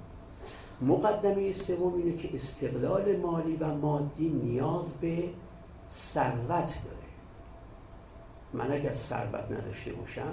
مقدمه 0.81 1.53
سوم 1.53 1.95
اینه 1.95 2.17
که 2.17 2.35
استقلال 2.35 3.17
مالی 3.17 3.57
و 3.57 3.75
مادی 3.75 4.29
نیاز 4.29 4.93
به 5.01 5.25
ثروت 5.93 6.49
داره. 6.85 7.11
من 8.53 8.73
اگر 8.73 8.93
ثروت 8.93 9.51
نداشته 9.51 9.93
باشم 9.93 10.33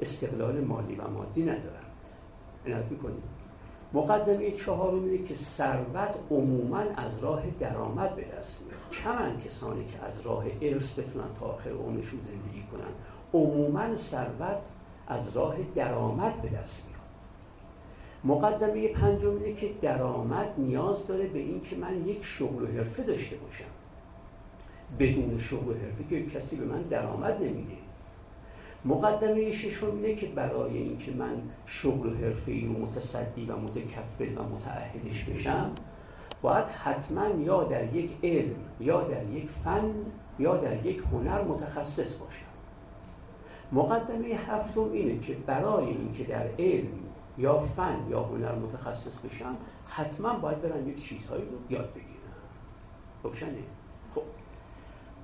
استقلال 0.00 0.60
مالی 0.60 0.94
و 0.94 1.10
مادی 1.10 1.42
ندارم. 1.42 1.84
عنایت 2.66 2.84
می‌کنید 2.90 3.39
مقدمه 3.92 4.50
چهارم 4.50 5.04
اینه 5.04 5.24
که 5.24 5.34
ثروت 5.34 6.14
عموما 6.30 6.78
از 6.78 7.18
راه 7.20 7.42
درآمد 7.60 8.16
به 8.16 8.22
دست 8.22 8.58
میاد. 8.60 9.04
کمن 9.04 9.40
کسانی 9.40 9.84
که 9.84 10.04
از 10.04 10.20
راه 10.24 10.44
ارث 10.62 10.98
بتونن 10.98 11.34
تا 11.40 11.46
آخر 11.46 11.70
عمرشون 11.70 12.20
زندگی 12.20 12.62
کنن 12.72 12.92
عموما 13.34 13.96
ثروت 13.96 14.62
از 15.08 15.36
راه 15.36 15.56
درآمد 15.74 16.42
به 16.42 16.48
دست 16.48 16.82
میاد. 16.86 17.00
مقدمه 18.24 18.88
پنجم 18.88 19.30
اینه 19.30 19.54
که 19.54 19.70
درآمد 19.82 20.54
نیاز 20.58 21.06
داره 21.06 21.26
به 21.26 21.38
اینکه 21.38 21.76
من 21.76 22.06
یک 22.06 22.24
شغل 22.24 22.62
و 22.62 22.66
حرفه 22.66 23.02
داشته 23.02 23.36
باشم. 23.36 23.64
بدون 24.98 25.38
شغل 25.38 25.70
و 25.70 25.74
حرفه 25.74 26.04
که 26.10 26.26
کسی 26.26 26.56
به 26.56 26.64
من 26.64 26.82
درآمد 26.82 27.42
نمیده. 27.42 27.79
مقدمه 28.84 29.52
ششم 29.52 29.86
اینه 29.86 30.14
که 30.14 30.26
برای 30.26 30.78
اینکه 30.78 31.12
من 31.12 31.42
شغل 31.66 32.12
و 32.12 32.16
حرفه‌ای 32.16 32.66
و 32.66 32.72
متصدی 32.72 33.46
و 33.46 33.56
متکفل 33.56 34.38
و 34.38 34.42
متعهدش 34.42 35.24
بشم 35.24 35.70
باید 36.42 36.64
حتما 36.64 37.28
یا 37.28 37.64
در 37.64 37.94
یک 37.94 38.12
علم 38.22 38.54
یا 38.80 39.00
در 39.00 39.24
یک 39.24 39.48
فن 39.64 39.94
یا 40.38 40.56
در 40.56 40.86
یک 40.86 41.02
هنر 41.12 41.42
متخصص 41.42 42.14
باشم. 42.14 42.50
مقدمه 43.72 44.26
هفتم 44.26 44.92
اینه 44.92 45.18
که 45.18 45.34
برای 45.46 45.86
اینکه 45.86 46.24
در 46.24 46.46
علم 46.58 46.88
یا 47.38 47.58
فن 47.58 47.96
یا 48.10 48.22
هنر 48.22 48.54
متخصص 48.54 49.18
بشم 49.18 49.56
حتما 49.88 50.38
باید 50.38 50.62
برم 50.62 50.88
یک 50.88 51.02
چیزهایی 51.02 51.42
رو 51.42 51.76
یاد 51.76 51.90
بگیرم. 51.90 52.10
روشنه؟ 53.22 53.62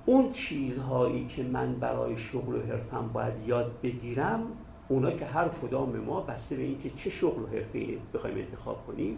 اون 0.09 0.31
چیزهایی 0.31 1.25
که 1.25 1.43
من 1.43 1.75
برای 1.75 2.17
شغل 2.17 2.55
و 2.55 2.61
حرفم 2.61 3.09
باید 3.13 3.33
یاد 3.47 3.71
بگیرم 3.83 4.41
اونا 4.87 5.11
که 5.11 5.25
هر 5.25 5.47
کدام 5.47 5.97
ما 5.97 6.21
بسته 6.21 6.55
به 6.55 6.63
اینکه 6.63 6.89
چه 6.89 7.09
شغل 7.09 7.43
و 7.43 7.47
حرفه 7.47 7.97
بخوایم 8.13 8.37
انتخاب 8.37 8.85
کنیم 8.87 9.17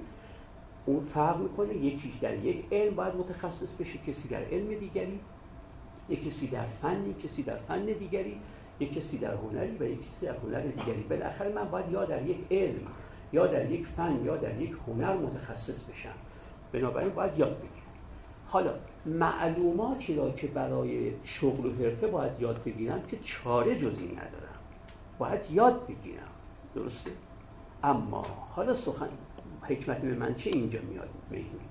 اون 0.86 1.06
فرق 1.06 1.38
می‌کنه. 1.40 1.76
یکیش 1.76 2.12
در 2.22 2.46
یک 2.46 2.66
علم 2.72 2.96
باید 2.96 3.16
متخصص 3.16 3.76
بشه 3.80 4.00
کسی 4.08 4.28
در 4.28 4.44
علم 4.44 4.80
دیگری 4.80 5.20
یک 6.10 6.28
کسی 6.28 6.48
در 6.48 6.66
فنی 6.82 7.14
کسی 7.14 7.44
در 7.44 7.58
فن 7.58 7.86
دیگری 7.86 8.38
یک 8.80 8.94
کسی 8.94 9.18
در 9.18 9.34
هنری 9.34 9.78
و 9.80 9.84
یک 9.84 10.00
کسی 10.00 10.26
در 10.26 10.36
هنر 10.36 10.62
دیگری. 10.62 11.04
بالاخره 11.10 11.54
من 11.54 11.66
باید 11.66 11.92
یا 11.92 12.06
در 12.06 12.26
یک 12.26 12.38
علم 12.52 12.82
یا 13.34 13.48
در 13.48 13.72
یک 13.72 13.88
فن 13.88 14.22
یا 14.26 14.38
در 14.38 14.62
یک 14.62 14.76
هنر 14.88 15.18
متخصص 15.18 15.84
بشم. 15.84 16.16
بنابراین 16.72 17.10
باید 17.10 17.40
یاد 17.40 17.58
بگیرم. 17.58 17.79
حالا 18.50 18.74
معلوماتی 19.06 20.16
را 20.16 20.32
که 20.32 20.48
برای 20.48 21.14
شغل 21.24 21.66
و 21.66 21.84
حرفه 21.84 22.08
باید 22.08 22.32
یاد 22.40 22.64
بگیرم 22.64 23.02
که 23.08 23.18
چاره 23.24 23.76
جزی 23.76 24.08
ندارم. 24.08 24.60
باید 25.20 25.52
یاد 25.52 25.88
بگیرم. 25.88 26.24
درسته؟ 26.76 27.12
اما 27.84 28.26
حالا 28.56 28.74
سخن 28.74 29.10
حکمت 29.62 30.02
به 30.02 30.16
من 30.16 30.36
چه 30.36 30.50
اینجا 30.50 30.80
میاد 30.90 31.10
می‌دونید 31.30 31.70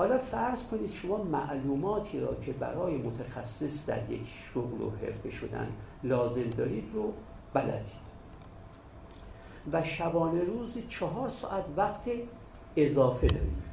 حالا 0.00 0.18
فرض 0.18 0.62
کنید 0.62 0.90
شما 0.90 1.16
معلوماتی 1.16 2.20
را 2.20 2.34
که 2.34 2.52
برای 2.52 2.96
متخصص 2.96 3.86
در 3.86 4.10
یک 4.10 4.26
شغل 4.54 4.80
و 4.80 4.90
حرفه 4.90 5.30
شدن 5.30 5.68
لازم 6.02 6.50
دارید 6.50 6.84
رو 6.94 7.12
بلدید. 7.54 8.00
و 9.72 9.82
شبانه 9.82 10.44
روز 10.44 10.74
چهار 10.88 11.28
ساعت 11.28 11.64
وقت 11.76 12.10
اضافه 12.76 13.26
دارید. 13.26 13.69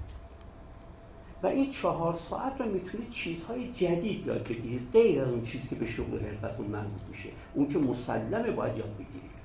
و 1.44 1.48
این 1.48 1.70
چهار 1.72 2.16
ساعت 2.30 2.62
رو 2.62 2.66
می‌تونید 2.66 3.10
چیزهای 3.10 3.72
جدید 3.72 4.28
یاد 4.28 4.44
بگیرید 4.44 4.90
غیر 4.94 5.22
از 5.22 5.28
اون 5.28 5.44
چیزی 5.44 5.68
که 5.68 5.76
به 5.76 5.88
شغل 5.88 6.20
حرفتون 6.20 6.66
مربوط 6.66 7.02
میشه. 7.10 7.30
اون 7.54 7.68
که 7.68 7.80
مسلمه 7.80 8.52
باید 8.52 8.78
یاد 8.78 8.94
بگیرید 8.94 9.38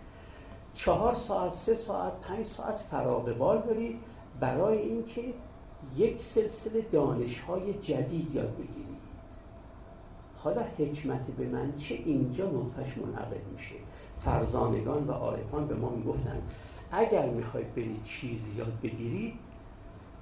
چهار 0.74 1.14
ساعت 1.14 1.52
سه 1.52 1.74
ساعت 1.74 2.20
پنج 2.20 2.46
ساعت 2.46 2.76
فراغ 2.76 3.38
بال 3.38 3.62
دارید 3.62 3.98
برای 4.40 4.78
اینکه 4.78 5.22
یک 5.96 6.20
سلسله 6.20 6.80
دانش 6.92 7.38
های 7.38 7.74
جدید 7.74 8.34
یاد 8.34 8.52
بگیرید 8.52 9.02
حالا 10.36 10.62
حکمت 10.78 11.30
به 11.30 11.46
من 11.46 11.76
چه 11.76 11.94
اینجا 11.94 12.50
نطفش 12.50 12.98
منعقد 12.98 13.40
میشه. 13.52 13.74
فرزانگان 14.24 15.06
و 15.06 15.12
عارفان 15.12 15.66
به 15.66 15.74
ما 15.74 15.90
می‌گفتن 15.90 16.42
اگر 16.92 17.28
می‌خواید 17.28 17.74
برید 17.74 18.04
چیزی 18.04 18.50
یاد 18.56 18.80
بگیرید 18.82 19.34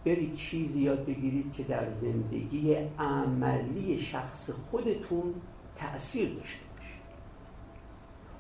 برید 0.04 0.34
چیزی 0.34 0.80
یاد 0.80 1.04
بگیرید 1.04 1.52
که 1.52 1.62
در 1.62 1.90
زندگی 1.90 2.74
عملی 2.98 3.98
شخص 3.98 4.50
خودتون 4.50 5.34
تأثیر 5.76 6.28
داشته 6.34 6.64
باشه 6.76 6.94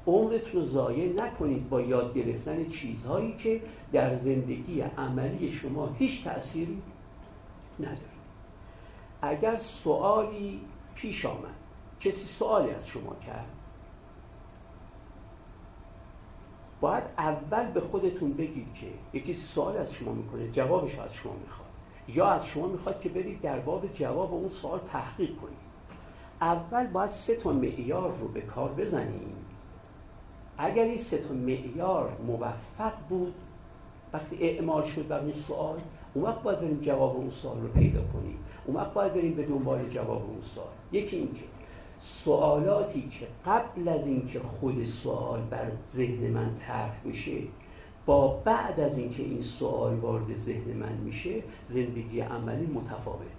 عمرتون 0.06 0.60
رو 0.60 0.66
ضایع 0.66 1.12
نکنید 1.12 1.68
با 1.68 1.80
یاد 1.80 2.14
گرفتن 2.14 2.68
چیزهایی 2.68 3.36
که 3.36 3.62
در 3.92 4.16
زندگی 4.16 4.80
عملی 4.80 5.50
شما 5.50 5.94
هیچ 5.98 6.24
تأثیری 6.24 6.82
نداره. 7.80 7.96
اگر 9.22 9.56
سوالی 9.58 10.60
پیش 10.94 11.26
آمد 11.26 11.54
کسی 12.00 12.26
سوالی 12.26 12.70
از 12.70 12.86
شما 12.86 13.16
کرد 13.26 13.59
باید 16.80 17.04
اول 17.18 17.66
به 17.66 17.80
خودتون 17.80 18.32
بگید 18.32 18.74
که 18.74 18.86
یکی 19.18 19.34
سوال 19.34 19.76
از 19.76 19.92
شما 19.92 20.12
می‌کنه 20.12 20.50
جوابش 20.50 20.98
از 20.98 21.14
شما 21.14 21.32
می‌خواد. 21.32 21.68
یا 22.08 22.26
از 22.26 22.46
شما 22.46 22.66
می‌خواد 22.66 23.00
که 23.00 23.08
برید 23.08 23.40
در 23.40 23.58
باب 23.58 23.92
جواب 23.94 24.34
اون 24.34 24.48
سوال 24.48 24.78
تحقیق 24.78 25.36
کنید. 25.36 25.70
اول 26.40 26.86
باید 26.86 27.10
سه 27.10 27.36
تا 27.36 27.52
معیار 27.52 28.14
رو 28.20 28.28
به 28.28 28.40
کار 28.40 28.72
بزنیم. 28.72 29.36
اگر 30.58 30.84
این 30.84 30.98
سه 30.98 31.18
تا 31.18 31.34
معیار 31.34 32.16
موفق 32.26 32.92
بود 33.08 33.34
وقتی 34.12 34.36
اعمال 34.40 34.84
شد 34.84 35.08
بر 35.08 35.20
این 35.20 35.32
سوال 35.32 35.80
اون 36.14 36.24
وقت 36.24 36.42
باید 36.42 36.60
بریم 36.60 36.80
جواب 36.80 37.16
اون 37.16 37.30
سوال 37.30 37.60
رو 37.60 37.68
پیدا 37.68 38.00
کنیم. 38.00 38.38
اون 38.66 38.76
وقت 38.76 38.92
باید 38.92 39.14
بریم 39.14 39.34
به 39.34 39.42
دنبال 39.46 39.88
جواب 39.88 40.30
اون 40.30 40.42
سوال. 40.42 40.68
یکی 40.92 41.16
اینکه 41.16 41.40
سوالاتی 42.00 43.08
که 43.08 43.26
قبل 43.46 43.88
از 43.88 44.06
اینکه 44.06 44.40
خود 44.40 44.84
سوال 44.84 45.40
بر 45.40 45.72
ذهن 45.94 46.30
من 46.30 46.54
طرح 46.54 47.00
میشه 47.04 47.38
با 48.06 48.28
بعد 48.28 48.80
از 48.80 48.98
اینکه 48.98 49.22
این 49.22 49.40
سوال 49.40 49.94
وارد 49.94 50.38
ذهن 50.38 50.72
من 50.72 50.92
میشه 50.92 51.42
زندگی 51.68 52.20
عملی 52.20 52.66
متفاوته. 52.66 53.30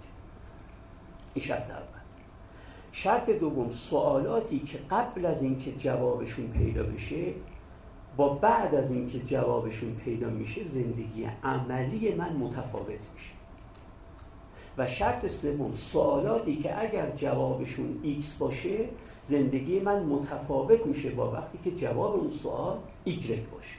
این 1.34 1.44
شرط 1.44 1.70
اول. 1.70 1.82
شرط 2.92 3.30
دوم 3.30 3.70
سوالاتی 3.70 4.58
که 4.58 4.78
قبل 4.90 5.26
از 5.26 5.42
اینکه 5.42 5.72
جوابشون 5.72 6.46
پیدا 6.46 6.82
بشه 6.82 7.34
با 8.16 8.28
بعد 8.28 8.74
از 8.74 8.90
اینکه 8.90 9.18
جوابشون 9.20 9.94
پیدا 9.94 10.30
میشه 10.30 10.68
زندگی 10.68 11.28
عملی 11.44 12.14
من 12.14 12.32
متفاوت 12.32 12.88
میشه. 12.88 13.41
و 14.78 14.86
شرط 14.86 15.26
سوم 15.26 15.72
سوالاتی 15.72 16.56
که 16.56 16.82
اگر 16.82 17.10
جوابشون 17.16 18.00
ایکس 18.02 18.36
باشه 18.36 18.88
زندگی 19.28 19.80
من 19.80 20.02
متفاوت 20.02 20.86
میشه 20.86 21.10
با 21.10 21.30
وقتی 21.30 21.58
که 21.64 21.76
جواب 21.76 22.14
اون 22.14 22.30
سوال 22.30 22.78
ایگرگ 23.04 23.50
باشه. 23.50 23.76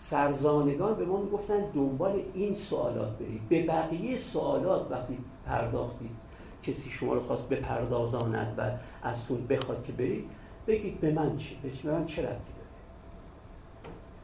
فرزانگان 0.00 0.94
به 0.94 1.04
ما 1.04 1.22
می‌گفتن 1.22 1.60
دنبال 1.74 2.22
این 2.34 2.54
سوالات 2.54 3.18
برید. 3.18 3.48
به 3.48 3.66
بقیه 3.66 4.16
سوالات 4.16 4.90
وقتی 4.90 5.18
پرداختید 5.46 6.10
کسی 6.62 6.90
شما 6.90 7.14
رو 7.14 7.20
خواست 7.20 7.48
بپردازاند 7.48 8.54
و 8.58 8.70
از 9.02 9.26
تون 9.26 9.46
بخواد 9.46 9.84
که 9.84 9.92
برید 9.92 10.24
بگید 10.66 11.00
به 11.00 11.10
من 11.10 11.36
چی؟ 11.36 11.56
به 11.82 11.92
من 11.92 12.04
چه 12.04 12.22
ربطی 12.22 12.52
داره؟ 12.52 12.68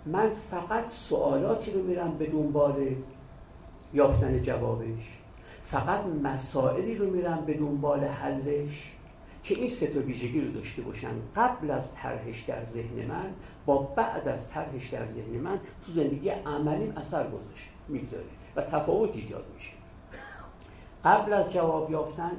من 0.07 0.35
فقط 0.51 0.89
سوالاتی 0.89 1.71
رو 1.71 1.83
میرم 1.83 2.19
به 2.19 2.27
دنبال 2.27 2.75
یافتن 3.95 4.43
جوابش. 4.43 5.19
فقط 5.65 6.05
مسائلی 6.23 6.95
رو 6.95 7.11
میرم 7.11 7.45
به 7.47 7.55
دنبال 7.55 8.05
حلش 8.05 8.93
که 9.43 9.55
این 9.55 9.71
سه 9.71 9.87
تا 9.87 10.01
ویژگی 10.01 10.41
رو 10.41 10.53
داشته 10.53 10.83
باشن. 10.83 11.13
قبل 11.37 11.71
از 11.71 11.95
طرحش 11.95 12.43
در 12.43 12.65
ذهن 12.65 13.07
من 13.09 13.31
با 13.67 13.79
بعد 13.79 14.29
از 14.29 14.51
طرحش 14.51 14.89
در 14.89 15.07
ذهن 15.07 15.41
من 15.41 15.59
تو 15.87 15.93
زندگی 15.93 16.29
عملیم 16.29 16.93
اثر 16.97 17.25
گذاشته 17.25 17.71
می‌گذاره 17.89 18.25
و 18.57 18.63
تفاوت 18.63 19.17
ایجاد 19.17 19.45
میشه. 19.55 19.71
قبل 21.05 21.33
از 21.33 21.53
جواب 21.53 21.91
یافتن 21.91 22.33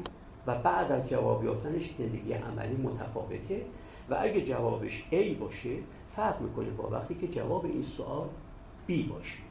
و 0.47 0.55
بعد 0.55 0.91
از 0.91 1.09
جواب 1.09 1.43
یافتنش 1.43 1.89
زندگی 1.97 2.33
عملی 2.33 2.75
متفاوته 2.75 3.61
و 4.09 4.15
اگه 4.19 4.41
جوابش 4.41 5.03
A 5.11 5.39
باشه 5.39 5.75
فرق 6.15 6.41
می‌کنه 6.41 6.69
با 6.69 6.89
وقتی 6.89 7.15
که 7.15 7.27
جواب 7.27 7.65
این 7.65 7.83
سوال 7.83 8.27
B 8.89 8.91
باشه. 8.91 9.44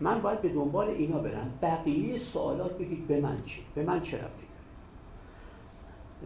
من 0.00 0.20
باید 0.20 0.42
به 0.42 0.48
دنبال 0.48 0.88
اینا 0.88 1.18
برم. 1.18 1.50
بقیه 1.62 2.18
سوالات 2.18 2.78
بگید 2.78 3.06
به 3.06 3.20
من 3.20 3.36
چی؟ 3.44 3.60
به 3.74 3.82
من 3.82 4.00
چه 4.00 4.16
رفتی 4.16 4.46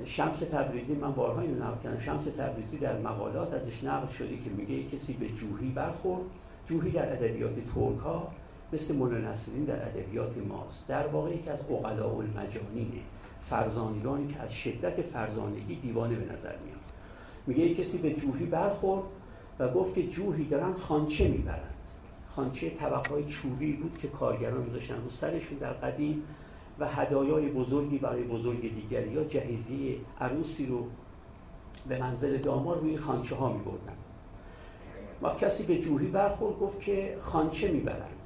شمس 0.04 0.38
تبریزی 0.38 0.94
من 0.94 1.12
بارها 1.12 1.40
اینو 1.40 1.64
نقل 1.64 1.82
کردم 1.84 2.00
شمس 2.00 2.24
تبریزی 2.24 2.78
در 2.78 2.98
مقالات 2.98 3.54
ازش 3.54 3.84
نقل 3.84 4.08
شده 4.08 4.36
که 4.36 4.50
میگه 4.56 4.82
کسی 4.82 5.12
به 5.12 5.28
جوهی 5.28 5.68
برخورد. 5.68 6.22
جوهی 6.66 6.90
در 6.90 7.12
ادبیات 7.12 7.54
ترک 7.54 7.98
ها 7.98 8.28
مثل 8.72 8.94
مولانا 8.94 9.32
در 9.66 9.88
ادبیات 9.88 10.32
ماست. 10.48 10.86
در 10.88 11.06
واقع 11.06 11.30
یکی 11.30 11.50
از 11.50 11.58
عقلاء 11.60 12.16
المجانینه 12.18 13.00
فرزانگانی 13.40 14.26
که 14.26 14.40
از 14.40 14.52
شدت 14.52 15.02
فرزانگی 15.02 15.74
دیوانه 15.74 16.14
به 16.14 16.32
نظر 16.32 16.54
میاد. 16.64 16.80
میگه 17.46 17.74
کسی 17.74 17.98
به 17.98 18.14
جوهی 18.14 18.46
برخورد 18.46 19.04
و 19.58 19.68
گفت 19.68 19.94
که 19.94 20.08
جوهی 20.08 20.44
دارن 20.44 20.72
خانچه 20.72 21.28
می‌برند 21.28 21.74
خانچه 22.40 22.70
طبقه 22.70 23.24
چوبی 23.24 23.72
بود 23.72 23.98
که 23.98 24.08
کارگران 24.08 24.62
میذاشتن 24.62 24.94
رو 24.94 25.10
سرشون 25.10 25.58
در 25.58 25.72
قدیم 25.72 26.22
و 26.78 26.88
هدایای 26.88 27.48
بزرگی 27.48 27.98
برای 27.98 28.22
بزرگ 28.22 28.74
دیگری 28.74 29.10
یا 29.10 29.24
جهیزی 29.24 30.00
عروسی 30.20 30.66
رو 30.66 30.86
به 31.88 31.98
منزل 31.98 32.36
دامار 32.36 32.78
روی 32.78 32.96
خانچه 32.96 33.36
ها 33.36 33.52
می 33.52 33.58
بردن 33.58 33.96
و 35.22 35.34
کسی 35.34 35.62
به 35.62 35.78
جوهی 35.78 36.06
برخورد 36.06 36.58
گفت 36.58 36.80
که 36.80 37.18
خانچه 37.22 37.72
می‌برند. 37.72 38.20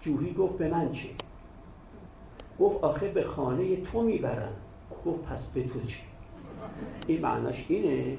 جوهی 0.00 0.32
گفت 0.32 0.58
به 0.58 0.68
من 0.68 0.92
چه؟ 0.92 1.08
گفت 2.60 2.84
آخه 2.84 3.08
به 3.08 3.24
خانه 3.24 3.76
تو 3.76 4.02
می‌برند 4.02 4.56
گفت 5.06 5.22
پس 5.22 5.46
به 5.46 5.62
تو 5.62 5.80
چه؟ 5.80 5.98
این 7.06 7.20
معناش 7.20 7.66
اینه 7.68 8.18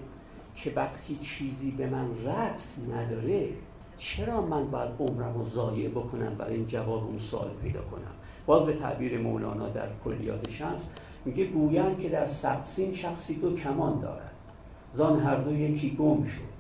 که 0.56 0.74
وقتی 0.76 1.16
چیزی 1.16 1.72
به 1.72 1.90
من 1.90 2.26
ربط 2.26 2.94
نداره 2.96 3.50
چرا 3.98 4.42
من 4.42 4.72
باید 4.72 4.90
عمرم 5.00 5.34
رو 5.34 5.50
ضایع 5.50 5.90
بکنم 5.90 6.36
برای 6.36 6.56
این 6.56 6.68
جواب 6.68 7.04
اون 7.04 7.20
سوال 7.20 7.50
پیدا 7.64 7.82
کنم؟ 7.82 8.12
باز 8.46 8.66
به 8.66 8.74
تعبیر 8.74 9.20
مولانا 9.20 9.70
در 9.70 9.88
کلیات 10.06 10.50
شمس 10.50 10.82
میگه 11.26 11.46
گویند 11.46 12.00
که 12.00 12.10
در 12.10 12.28
سقسین 12.28 12.94
شخصی 12.94 13.36
دو 13.36 13.56
کمان 13.56 14.00
دارد. 14.00 14.32
زان 14.94 15.20
هر 15.20 15.36
دو 15.36 15.56
یکی 15.56 15.96
گم 15.96 16.24
شد. 16.24 16.58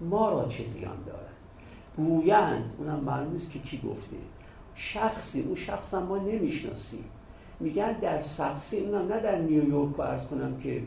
ما 0.00 0.30
را 0.30 0.48
چه 0.48 0.64
زیان 0.66 0.96
دارد؟ 1.06 1.34
گویند 1.96 2.72
اونم 2.78 3.00
معلوم 3.00 3.36
است 3.36 3.50
که 3.50 3.58
کی 3.58 3.78
گفته. 3.78 4.16
شخصی 4.74 5.42
اون 5.42 5.54
شخص 5.54 5.94
ما 5.94 6.18
نمی‌شناسیم. 6.18 7.04
میگن 7.60 7.92
در 7.92 8.20
سقسی 8.20 8.80
اونم 8.80 9.12
نه 9.12 9.20
در 9.20 9.38
نیویورک 9.38 9.96
رو 9.96 10.00
ارز 10.00 10.26
کنم 10.26 10.56
که 10.56 10.82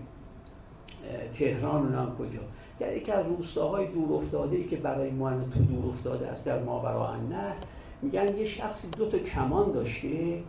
تهران 1.33 1.81
اونم 1.81 2.15
کجا. 2.19 2.39
در 2.79 2.97
یکی 2.97 3.11
از 3.11 3.25
روستاهای 3.25 3.87
دور 3.87 4.13
افتاده 4.13 4.57
ای 4.57 4.63
که 4.63 4.75
برای 4.75 5.11
ما 5.11 5.31
تو 5.31 5.59
دور 5.59 5.89
افتاده 5.93 6.27
است 6.27 6.45
در 6.45 6.63
ماورا 6.63 7.09
النهر 7.09 7.55
میگن 8.01 8.37
یه 8.37 8.45
شخصی 8.45 8.87
دو 8.89 9.09
تا 9.09 9.17
کمان 9.17 9.71
داشته 9.71 10.43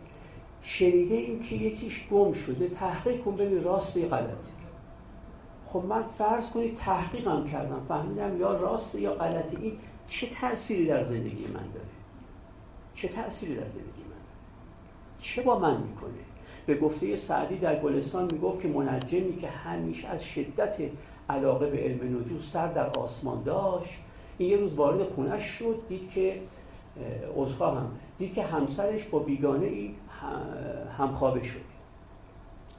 شنیده 0.61 1.15
این 1.15 1.39
که 1.39 1.55
یکیش 1.55 2.07
گم 2.11 2.33
شده 2.33 2.67
تحقیق 2.67 3.21
کن 3.21 3.35
ببین 3.35 3.63
راست 3.63 3.97
یا 3.97 4.07
غلطه 4.07 4.55
خب 5.65 5.83
من 5.89 6.03
فرض 6.17 6.49
کنید 6.49 6.77
تحقیقم 6.77 7.47
کردم 7.47 7.85
فهمیدم 7.87 8.39
یا 8.39 8.53
راست 8.53 8.95
یا 8.95 9.13
غلطه 9.13 9.59
این 9.61 9.77
چه 10.07 10.27
تأثیری 10.27 10.87
در 10.87 11.03
زندگی 11.03 11.43
من 11.43 11.67
داره؟ 11.73 11.85
چه 12.95 13.07
تأثیری 13.07 13.55
در 13.55 13.61
زندگی 13.61 14.03
من 14.09 14.21
چه 15.19 15.41
با 15.41 15.59
من 15.59 15.81
می‌کنه؟ 15.81 16.11
به 16.65 16.75
گفته 16.75 17.15
سعدی 17.15 17.57
در 17.57 17.79
گلستان 17.79 18.23
می‌گفت 18.33 18.61
که 18.61 18.67
منجمی 18.67 19.35
که 19.35 19.47
همیشه 19.47 20.07
از 20.07 20.23
شدت 20.23 20.75
علاقه 21.29 21.69
به 21.69 21.77
علم 21.77 22.17
نجوم 22.17 22.39
سر 22.39 22.67
در 22.67 22.89
آسمان 22.89 23.43
داشت. 23.43 23.99
این 24.37 24.49
یه 24.49 24.57
روز 24.57 24.73
وارد 24.73 25.03
خونش 25.03 25.43
شد 25.43 25.81
دید 25.89 26.09
که 26.09 26.39
هم 27.59 27.91
دید 28.17 28.33
که 28.33 28.43
همسرش 28.43 29.03
با 29.03 29.19
بیگانه 29.19 29.65
ای 29.65 29.91
همخوابه 30.97 31.43
شده 31.43 31.61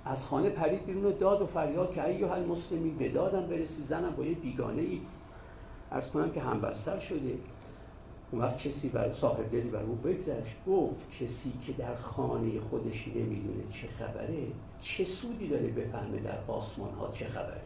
از 0.05 0.25
خانه 0.25 0.51
پرید 0.51 0.87
بیرون 0.87 1.15
داد 1.21 1.43
و 1.43 1.47
فریاد 1.47 1.95
که 1.95 2.05
ایوه 2.05 2.33
المسلمی 2.33 2.91
به 2.91 3.09
دادم 3.09 3.47
برسی 3.47 3.83
زنم 3.89 4.11
با 4.17 4.25
یه 4.25 4.35
بیگانه 4.35 4.83
ای. 4.83 5.01
از 5.91 6.11
کنم 6.11 6.31
که 6.31 6.41
همبستر 6.41 6.99
شده. 6.99 7.39
اون 8.31 8.43
وقت 8.43 8.59
کسی 8.59 8.89
بر 8.89 9.13
صاحب 9.13 9.51
دلی 9.53 9.71
بر 9.71 9.83
او 9.83 9.95
بگذشت 9.95 10.57
گفت 10.67 11.11
کسی 11.21 11.53
که 11.67 11.73
در 11.73 11.97
خانه 11.97 12.61
خودش 12.61 13.09
نمی‌دونه 13.09 13.63
چه 13.71 13.89
خبره 13.99 14.47
چه 14.81 15.05
سودی 15.05 15.49
داره 15.49 15.67
بفهمه 15.67 16.21
در 16.21 16.39
آسمان 16.49 16.95
ها 16.95 17.13
چه 17.13 17.29
خبره. 17.29 17.61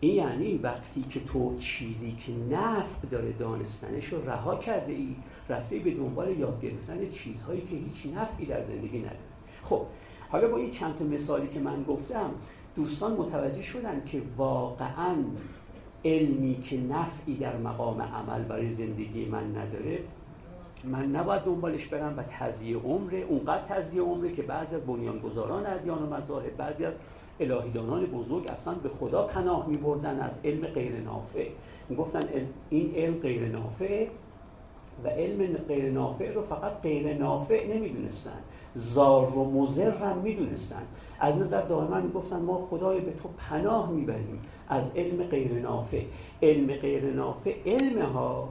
این 0.00 0.14
یعنی 0.14 0.58
وقتی 0.58 1.02
که 1.02 1.20
تو 1.20 1.56
چیزی 1.58 2.12
که 2.12 2.56
نفع 2.56 3.06
داره 3.10 3.32
دانستنش 3.32 4.04
رو 4.04 4.30
رها 4.30 4.56
کرده 4.56 4.92
ای 4.92 5.16
رفته 5.48 5.78
به 5.78 5.90
دنبال 5.90 6.38
یاد 6.38 6.60
گرفتن 6.62 7.10
چیزهایی 7.10 7.60
که 7.60 7.76
هیچ 7.76 8.14
نفعی 8.16 8.46
در 8.46 8.64
زندگی 8.64 8.98
نداره. 8.98 9.18
خب 9.62 9.86
حالا 10.28 10.48
با 10.48 10.56
این 10.56 10.70
چند 10.70 10.98
تا 10.98 11.04
مثالی 11.04 11.48
که 11.48 11.60
من 11.60 11.82
گفتم 11.82 12.30
دوستان 12.76 13.12
متوجه 13.12 13.62
شدن 13.62 14.02
که 14.06 14.22
واقعا 14.36 15.14
علمی 16.04 16.62
که 16.62 16.80
نفعی 16.80 17.36
در 17.36 17.56
مقام 17.56 18.02
عمل 18.02 18.42
برای 18.42 18.74
زندگی 18.74 19.24
من 19.24 19.56
نداره 19.56 19.98
من 20.84 21.06
نباید 21.06 21.42
دنبالش 21.42 21.86
برم 21.86 22.14
و 22.16 22.22
تزیه 22.22 22.76
عمره 22.76 23.18
اونقدر 23.18 23.62
تزیه 23.68 24.02
عمره 24.02 24.32
که 24.32 24.42
بعضی 24.42 24.74
از 24.74 24.82
بنیانگذاران 24.82 25.66
ادیان 25.66 26.02
و 26.02 26.14
مذاهب 26.14 26.56
بعضی 26.56 26.84
از 26.84 26.94
الهیدانان 27.40 28.06
بزرگ 28.06 28.48
اصلا 28.48 28.74
به 28.74 28.88
خدا 28.88 29.22
پناه 29.22 29.68
می 29.68 29.76
بردن 29.76 30.20
از 30.20 30.30
علم 30.44 30.66
غیر 30.66 31.00
نافع. 31.00 31.48
می 31.88 31.96
گفتن 31.96 32.24
این 32.70 32.94
علم 32.94 33.14
غیر 33.14 33.48
نافع 33.48 34.06
و 35.04 35.08
علم 35.08 35.56
غیر 35.56 35.90
نافع 35.90 36.32
رو 36.32 36.42
فقط 36.42 36.82
غیر 36.82 37.14
نافع 37.14 37.66
نمی‌دونستن. 37.66 38.38
زار 38.74 39.38
و 39.38 39.44
مزر 39.44 39.90
هم 39.90 40.18
می‌دونستن. 40.18 40.82
از 41.20 41.36
نظر 41.36 41.60
دائما 41.60 42.00
می‌گفتن 42.00 42.36
ما 42.36 42.66
خدای 42.70 43.00
به 43.00 43.12
تو 43.22 43.28
پناه 43.38 43.92
می‌بریم 43.92 44.40
از 44.68 44.84
علم 44.96 45.22
غیر 45.22 45.52
نافع. 45.52 46.02
علم 46.42 46.66
غیر 46.66 47.04
نافع 47.04 47.54
علم 47.66 48.02
ها 48.02 48.48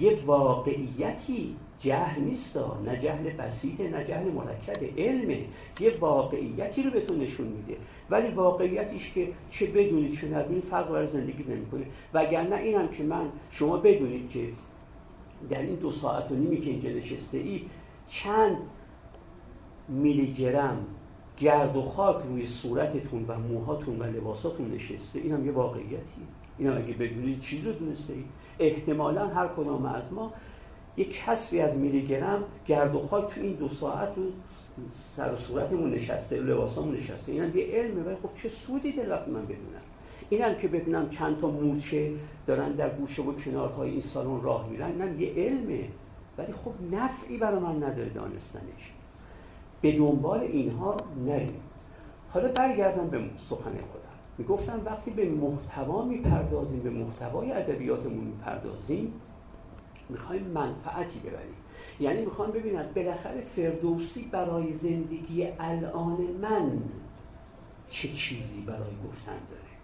یه 0.00 0.18
واقعیتی 0.26 1.56
جهل 1.80 2.22
نیست. 2.22 2.56
نه 2.86 2.98
جهل 2.98 3.30
بسیطه 3.30 3.88
نه 3.88 4.04
جهل 4.04 4.24
مرکب 4.24 4.98
علمه 4.98 5.38
یه 5.80 5.92
واقعیتی 6.00 6.82
رو 6.82 6.90
به 6.90 7.00
تو 7.00 7.14
نشون 7.14 7.46
میده. 7.46 7.76
ولی 8.10 8.28
واقعیتیش 8.28 9.12
که 9.12 9.28
چه 9.50 9.66
بدونید 9.66 10.20
چه 10.20 10.26
ندونید 10.26 10.64
فرق 10.64 10.90
برای 10.90 11.06
زندگی 11.06 11.44
نمی‌کنه. 11.48 11.82
وگرنه 12.14 12.56
اینم 12.56 12.88
که 12.88 13.02
من 13.02 13.26
شما 13.50 13.76
بدونید 13.76 14.30
که 14.30 14.40
در 15.50 15.62
این 15.62 15.74
دو 15.74 15.90
ساعت 15.90 16.30
و 16.30 16.34
نیمی 16.34 16.60
که 16.60 16.70
اینجا 16.70 16.90
نشسته 16.90 17.38
ای 17.38 17.62
چند 18.08 18.56
میلی 19.88 20.32
گرم 20.32 20.86
گرد 21.38 21.76
و 21.76 21.82
خاک 21.82 22.24
روی 22.24 22.46
صورتتون 22.46 23.24
و 23.28 23.38
موهاتون 23.38 23.98
و 23.98 24.04
لباساتون 24.04 24.70
نشسته 24.70 25.18
این 25.18 25.32
هم 25.32 25.46
یه 25.46 25.52
واقعیتی. 25.52 26.22
این 26.58 26.68
هم 26.68 26.76
اگه 26.76 26.92
بدونید 26.94 27.40
چیز 27.40 27.66
رو 27.66 27.72
دونسته 27.72 28.12
ای 28.12 28.24
احتمالا 28.58 29.26
هر 29.26 29.48
کدام 29.48 29.86
از 29.86 30.12
ما 30.12 30.32
یک 30.96 31.24
کسری 31.24 31.60
از 31.60 31.76
میلی 31.76 32.06
گرم 32.06 32.44
گرد 32.66 32.94
و 32.94 33.00
خاک 33.00 33.34
تو 33.34 33.40
این 33.40 33.52
دو 33.52 33.68
ساعت 33.68 34.08
رو 34.16 34.22
سر 35.16 35.34
صورتمون 35.34 35.90
نشسته 35.90 36.36
لباسامون 36.36 36.96
نشسته. 36.96 37.32
اینم 37.32 37.58
یه 37.58 37.66
علمه. 37.66 38.02
ولی 38.02 38.16
خب 38.16 38.30
چه 38.42 38.48
سودی 38.48 38.92
وقتی 38.92 39.30
من 39.30 39.42
بدونم؟ 39.42 39.85
اینم 40.30 40.54
که 40.54 40.68
بدونم 40.68 41.10
چند 41.10 41.40
تا 41.40 41.50
مورچه 41.50 42.12
دارن 42.46 42.72
در 42.72 42.90
گوشه 42.90 43.22
و 43.22 43.32
کنارهای 43.32 43.90
این 43.90 44.00
سالن 44.00 44.42
راه 44.42 44.68
میرن. 44.68 44.90
اینم 44.90 45.20
یه 45.20 45.32
علمه. 45.36 45.88
ولی 46.38 46.52
خب 46.52 46.72
نفعی 46.92 47.36
برای 47.36 47.60
من 47.60 47.76
نداره 47.76 48.08
دانستنش. 48.08 48.92
به 49.80 49.92
دنبال 49.92 50.40
اینها 50.40 50.96
نریم. 51.26 51.60
حالا 52.30 52.52
برگردم 52.52 53.08
به 53.08 53.18
سخن 53.38 53.70
خودم. 53.70 54.06
می‌گفتم 54.38 54.80
وقتی 54.84 55.10
به 55.10 55.28
محتوا 55.28 56.04
می‌پردازیم 56.04 56.80
به 56.80 56.90
محتوای 56.90 57.52
ادبیاتمون 57.52 58.24
می‌پردازیم 58.24 59.12
می‌خوایم 60.08 60.42
منفعتی 60.42 61.18
ببریم. 61.18 61.54
یعنی 62.00 62.20
می‌خوام 62.20 62.50
ببینم 62.50 62.84
بالاخره 62.94 63.40
فردوسی 63.40 64.28
برای 64.32 64.74
زندگی 64.74 65.48
الان 65.60 66.18
من 66.42 66.78
چه 67.90 68.08
چیزی 68.08 68.60
برای 68.66 68.92
گفتن 69.08 69.38
داره. 69.50 69.75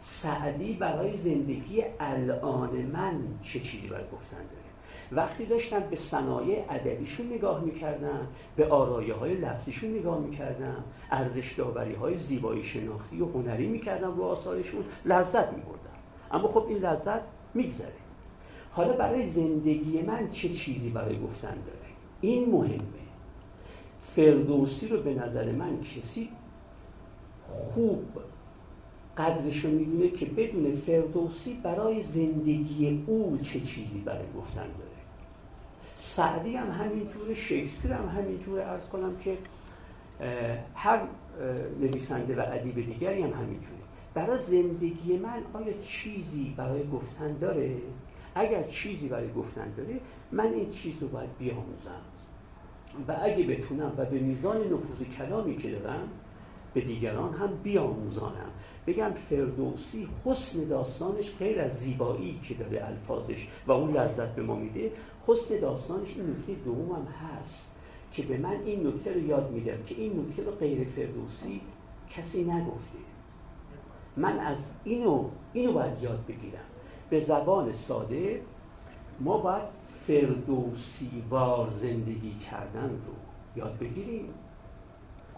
سعدی 0.00 0.72
برای 0.72 1.16
زندگی 1.16 1.84
الان 2.00 2.70
من 2.76 3.20
چه 3.42 3.60
چیزی 3.60 3.88
برای 3.88 4.04
گفتن 4.12 4.36
داره؟ 4.36 4.60
وقتی 5.12 5.46
داشتم 5.46 5.80
به 5.80 5.96
صنایع 5.96 6.64
ادبیشون 6.70 7.26
نگاه 7.26 7.64
می‌کردم 7.64 8.26
به 8.56 8.66
آرایه 8.66 9.14
های 9.14 9.34
لفظیشون 9.34 9.90
نگاه 9.90 10.18
می‌کردم 10.18 10.84
ارزش 11.10 11.52
داوری 11.52 11.94
های 11.94 12.18
زیبایی 12.18 12.62
شناختی 12.62 13.20
و 13.20 13.26
هنری 13.26 13.66
می‌کردم 13.66 14.16
رو 14.16 14.22
آثارشون 14.22 14.84
لذت 15.04 15.52
میبردم. 15.52 15.90
اما 16.30 16.48
خب 16.48 16.66
این 16.68 16.78
لذت 16.78 17.20
میگذره. 17.54 17.92
حالا 18.72 18.92
برای 18.92 19.26
زندگی 19.26 20.02
من 20.02 20.30
چه 20.30 20.48
چیزی 20.48 20.90
برای 20.90 21.20
گفتن 21.20 21.54
داره؟ 21.54 21.90
این 22.20 22.50
مهمه. 22.50 23.00
فردوسی 24.16 24.88
رو 24.88 25.02
به 25.02 25.14
نظر 25.14 25.52
من 25.52 25.80
کسی 25.80 26.28
خوب 27.46 28.04
قدرش 29.18 29.64
رو 29.64 29.70
می‌دونه 29.70 30.10
که 30.10 30.26
بدون 30.26 30.76
فردوسی 30.86 31.60
برای 31.62 32.02
زندگی 32.02 33.04
او 33.06 33.38
چه 33.42 33.60
چیزی 33.60 34.02
برای 34.04 34.26
گفتن 34.36 34.62
داره. 34.62 34.90
سعدی 35.98 36.56
هم 36.56 36.70
همینجور 36.70 37.34
شکسپیر 37.34 37.92
هم 37.92 38.20
همینجور 38.20 38.60
ارز 38.60 38.88
کنم 38.88 39.16
که 39.16 39.38
هر 40.74 41.00
نویسنده 41.80 42.36
و 42.36 42.44
ادیب 42.52 42.74
دیگری 42.74 43.22
هم 43.22 43.32
همینجوره 43.32 43.80
برای 44.14 44.42
زندگی 44.42 45.16
من 45.16 45.42
آیا 45.52 45.72
چیزی 45.82 46.54
برای 46.56 46.88
گفتن 46.88 47.38
داره؟ 47.40 47.76
اگر 48.34 48.62
چیزی 48.62 49.08
برای 49.08 49.32
گفتن 49.32 49.72
داره 49.76 50.00
من 50.32 50.52
این 50.52 50.70
چیز 50.70 50.94
رو 51.00 51.08
باید 51.08 51.30
بیاموزم. 51.38 52.00
و 53.08 53.16
اگه 53.22 53.44
بتونم 53.44 53.92
و 53.96 54.04
به 54.04 54.18
میزان 54.18 54.56
نفوذ 54.56 55.16
کلامی 55.18 55.56
که 55.56 55.70
دارم 55.70 56.08
به 56.74 56.80
دیگران 56.80 57.34
هم 57.34 57.56
بیاموزانم 57.62 58.50
بگم 58.86 59.10
فردوسی 59.10 60.08
حسن 60.24 60.64
داستانش 60.64 61.36
غیر 61.38 61.60
از 61.60 61.72
زیبایی 61.72 62.40
که 62.48 62.54
داره 62.54 62.86
الفاظش 62.86 63.46
و 63.66 63.72
اون 63.72 63.96
لذت 63.96 64.34
به 64.34 64.42
ما 64.42 64.54
میده 64.54 64.92
حسن 65.26 65.60
داستانش 65.60 66.08
این 66.16 66.30
نکته 66.30 66.52
دوم 66.64 66.92
هم 66.92 67.06
هست 67.06 67.66
که 68.12 68.22
به 68.22 68.38
من 68.38 68.56
این 68.64 68.86
نکته 68.86 69.14
رو 69.14 69.20
یاد 69.20 69.50
میده 69.50 69.78
که 69.86 69.94
این 69.94 70.20
نکته 70.20 70.42
رو 70.44 70.50
غیر 70.50 70.88
فردوسی 70.88 71.60
کسی 72.10 72.44
نگفته. 72.44 72.98
من 74.16 74.38
از 74.38 74.56
اینو 74.84 75.24
اینو 75.52 75.72
باید 75.72 76.02
یاد 76.02 76.26
بگیرم. 76.28 76.64
به 77.10 77.20
زبان 77.20 77.72
ساده 77.72 78.40
ما 79.20 79.38
باید 79.38 79.62
فردوسی 80.06 81.22
وار 81.30 81.70
زندگی 81.70 82.34
کردن 82.50 82.90
رو 82.90 83.14
یاد 83.56 83.78
بگیریم. 83.78 84.34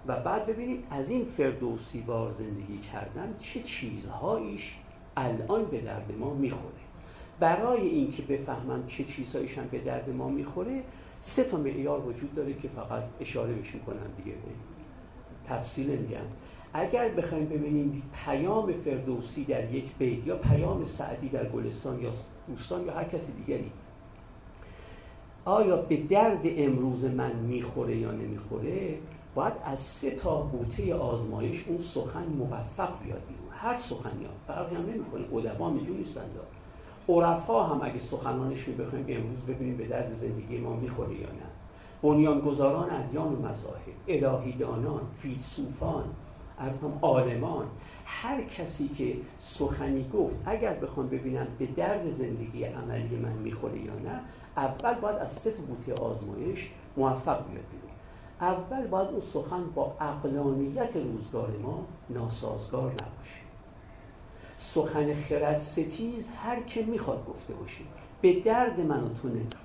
و 0.06 0.20
بعد 0.20 0.46
ببینیم 0.46 0.84
از 0.90 1.10
این 1.10 1.24
فردوسی 1.24 2.04
وار 2.06 2.32
زندگی 2.32 2.78
کردن 2.78 3.34
چه 3.40 3.62
چیزهاییش 3.62 4.74
الان 5.16 5.64
به 5.64 5.80
درد 5.80 6.12
ما 6.18 6.34
می‌خوره. 6.34 6.82
برای 7.40 7.88
اینکه 7.88 8.22
بفهمم 8.22 8.86
چه 8.86 9.04
چیزهاییش 9.04 9.58
هم 9.58 9.68
به 9.70 9.78
درد 9.78 10.10
ما 10.10 10.28
می‌خوره 10.28 10.82
سه 11.20 11.44
تا 11.44 11.56
معیار 11.56 12.00
وجود 12.00 12.34
داره 12.34 12.54
که 12.54 12.68
فقط 12.68 13.02
اشاره 13.20 13.52
بهش 13.52 13.74
می‌کنم 13.74 13.96
دیگه. 14.16 14.36
تفصیل 15.46 15.86
میگم. 15.86 16.18
اگر 16.74 17.08
بخوایم 17.08 17.46
ببینیم 17.46 18.02
پیام 18.24 18.72
فردوسی 18.72 19.44
در 19.44 19.74
یک 19.74 19.96
بیت 19.98 20.26
یا 20.26 20.36
پیام 20.36 20.84
سعدی 20.84 21.28
در 21.28 21.48
گلستان 21.48 22.02
یا 22.02 22.10
دوستان 22.48 22.86
یا 22.86 22.92
هر 22.92 23.04
کسی 23.04 23.32
دیگری 23.32 23.70
آیا 25.44 25.76
به 25.76 25.96
درد 25.96 26.40
امروز 26.44 27.04
من 27.04 27.36
می‌خوره 27.36 27.96
یا 27.96 28.12
نمی‌خوره؟ 28.12 28.98
باید 29.34 29.52
از 29.64 29.78
سه 29.78 30.10
تا 30.10 30.36
بوته 30.36 30.94
آزمایش 30.94 31.64
اون 31.68 31.78
سخن 31.78 32.24
موفق 32.38 33.02
بیاد 33.04 33.20
بیرون. 33.28 33.48
هر 33.50 33.76
سخنی 33.76 34.24
ها 34.24 34.30
فرقی 34.46 34.76
هم 34.76 34.82
نمی‌کنه. 34.82 35.34
ادبا 35.34 35.68
اینجوری 35.68 35.98
نیستن 35.98 36.22
عرفا 37.08 37.62
هم 37.62 37.80
اگه 37.82 37.98
سخنانشون 37.98 38.76
بخوایم 38.76 39.04
امروز 39.08 39.38
ببینیم 39.48 39.76
به 39.76 39.86
درد 39.86 40.14
زندگی 40.14 40.58
ما 40.58 40.76
می‌خوره 40.76 41.14
یا 41.14 41.26
نه. 41.26 41.46
بنیانگذاران 42.02 42.90
ادیان 42.90 43.32
و 43.32 43.38
مذاهب 43.38 43.94
الهیدانان 44.08 45.00
فیلسوفان 45.20 46.04
هم 46.58 46.98
عالمان 47.02 47.66
هر 48.04 48.42
کسی 48.42 48.88
که 48.88 49.16
سخنی 49.38 50.10
گفت 50.14 50.34
اگر 50.46 50.74
بخوام 50.74 51.08
ببینم 51.08 51.46
به 51.58 51.66
درد 51.66 52.10
زندگی 52.10 52.64
عملی 52.64 53.16
من 53.16 53.32
می‌خوره 53.32 53.78
یا 53.78 53.94
نه 53.94 54.20
اول 54.56 54.94
باید 54.94 55.16
از 55.16 55.32
سه 55.32 55.50
بوته 55.50 56.02
آزمایش 56.02 56.70
موفق 56.96 57.36
بیاد 57.36 57.64
بیرون. 57.70 57.81
اول 58.42 58.86
باید 58.86 59.08
اون 59.08 59.20
سخن 59.20 59.64
با 59.74 59.96
اقلانیت 60.00 60.96
روزگار 60.96 61.50
ما 61.62 61.86
ناسازگار 62.10 62.92
نباشه. 62.92 63.42
سخن 64.56 65.14
خرد 65.14 65.58
ستیز 65.58 66.28
هر 66.44 66.62
که 66.62 66.82
می‌خواد 66.82 67.26
گفته 67.26 67.54
باشه. 67.54 67.80
به 68.20 68.40
درد 68.40 68.80
من 68.80 69.04
و 69.04 69.08
تو 69.08 69.28
نمی‌خوره. 69.28 69.62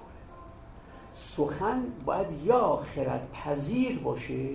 سخن 1.13 1.83
باید 2.05 2.27
یا 2.43 2.75
خرد 2.95 3.27
پذیر 3.33 3.99
باشه 3.99 4.49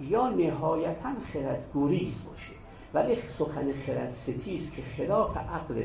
یا 0.00 0.28
نهایتا 0.28 1.12
خرد 1.32 1.70
گریز 1.74 2.24
باشه. 2.28 2.52
ولی 2.94 3.16
سخن 3.38 3.72
خرد 3.86 4.10
ستیز 4.10 4.70
که 4.70 4.82
خلاف 4.82 5.36
عقل 5.36 5.84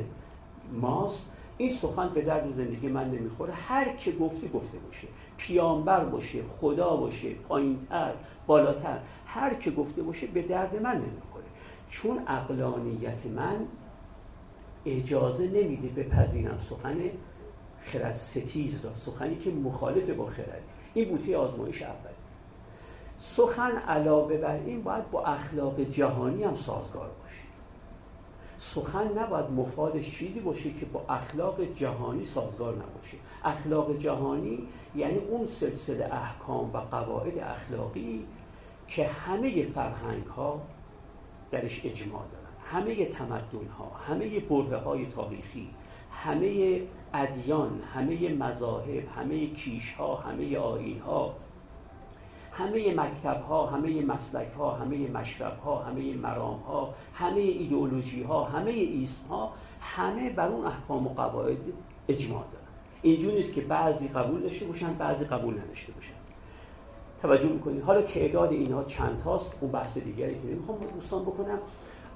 ماست 0.73 1.29
این 1.57 1.69
سخن 1.69 2.09
به 2.09 2.21
درد 2.21 2.55
زندگی 2.57 2.87
من 2.87 3.11
نمی‌خوره. 3.11 3.53
هر 3.53 3.95
که 3.95 4.11
گفته 4.11 4.47
گفته 4.47 4.77
باشه. 4.77 5.07
پیامبر 5.37 6.03
باشه 6.05 6.43
خدا 6.43 6.95
باشه 6.95 7.33
پایینتر 7.33 8.13
بالاتر. 8.47 8.99
هر 9.25 9.53
که 9.53 9.71
گفته 9.71 10.01
باشه 10.01 10.27
به 10.27 10.41
درد 10.41 10.81
من 10.81 10.95
نمی‌خوره. 10.95 11.45
چون 11.89 12.19
اقلانیت 12.27 13.25
من 13.25 13.67
اجازه 14.85 15.47
نمیده 15.47 16.03
بپذیرم 16.03 16.59
سخن 16.69 16.97
خرد 17.81 18.11
ستیز 18.11 18.85
را 18.85 18.95
سخنی 18.95 19.35
که 19.35 19.51
مخالف 19.51 20.09
با 20.09 20.25
خرد 20.25 20.61
این 20.93 21.09
بوته 21.09 21.37
آزمایش 21.37 21.81
اول 21.81 22.11
سخن 23.19 23.71
علاوه 23.71 24.37
بر 24.37 24.55
این 24.55 24.83
باید 24.83 25.11
با 25.11 25.23
اخلاق 25.25 25.81
جهانی 25.81 26.43
هم 26.43 26.55
سازگار 26.55 27.09
باشه. 27.21 27.42
سخن 28.63 29.17
نباید 29.17 29.51
مفادش 29.51 30.17
چیزی 30.17 30.39
باشه 30.39 30.73
که 30.73 30.85
با 30.85 31.05
اخلاق 31.09 31.61
جهانی 31.73 32.25
سازگار 32.25 32.73
نباشه. 32.73 33.17
اخلاق 33.43 33.97
جهانی 33.97 34.67
یعنی 34.95 35.17
اون 35.17 35.45
سلسله 35.45 36.09
احکام 36.13 36.73
و 36.73 36.77
قواعد 36.77 37.37
اخلاقی 37.37 38.25
که 38.87 39.07
همه 39.07 39.65
فرهنگ 39.65 40.25
ها 40.25 40.61
درش 41.51 41.85
اجماع 41.85 42.21
دارن. 42.31 42.83
همه 42.83 43.05
تمدن 43.05 43.67
ها 43.79 43.91
همه 44.07 44.39
بره 44.39 44.77
های 44.77 45.05
تاریخی 45.05 45.69
همه 46.11 46.81
ادیان 47.13 47.81
همه 47.93 48.33
مذاهب 48.33 49.03
همه 49.15 49.47
کیش 49.47 49.93
ها 49.93 50.15
همه 50.15 50.57
آیین 50.57 50.99
ها 50.99 51.35
همه 52.53 52.95
مکتب 52.95 53.41
ها 53.41 53.65
همه 53.65 54.01
مسلک 54.01 54.51
ها 54.57 54.71
همه 54.71 55.11
مشرب 55.11 55.59
ها 55.59 55.83
همه 55.83 56.13
مرام 56.13 56.59
ها 56.59 56.93
همه 57.13 57.39
ایدئولوژی 57.39 58.23
ها 58.23 58.43
همه 58.43 58.71
ایسم 58.71 59.27
ها 59.29 59.53
همه 59.81 60.29
بر 60.29 60.47
اون 60.47 60.65
احکام 60.65 61.07
و 61.07 61.09
قواعد 61.09 61.57
اجماع 62.07 62.43
دارن. 62.51 62.63
اینجور 63.01 63.33
نیست 63.33 63.53
که 63.53 63.61
بعضی 63.61 64.07
قبول 64.07 64.41
داشته 64.41 64.65
باشن 64.65 64.93
بعضی 64.93 65.25
قبول 65.25 65.53
نداشته 65.53 65.91
باشن. 65.91 66.13
توجه 67.21 67.49
می‌کنید؟ 67.49 67.83
حالا 67.83 68.01
تعداد 68.01 68.51
اینها 68.51 68.83
چند 68.83 69.21
تاست؟ 69.23 69.57
اون 69.61 69.71
بحث 69.71 69.97
دیگری 69.97 70.35
که 70.41 70.47
نمی‌خوام 70.47 70.77
دوستان 70.95 71.23
بکنم. 71.23 71.59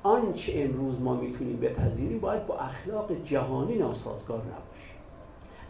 آنچه 0.03 0.53
امروز 0.55 1.01
ما 1.01 1.13
می‌تونیم 1.13 1.59
بپذیریم 1.59 2.19
باید 2.19 2.47
با 2.47 2.57
اخلاق 2.59 3.11
جهانی 3.23 3.75
ناسازگار 3.75 4.37
نباشه. 4.37 4.93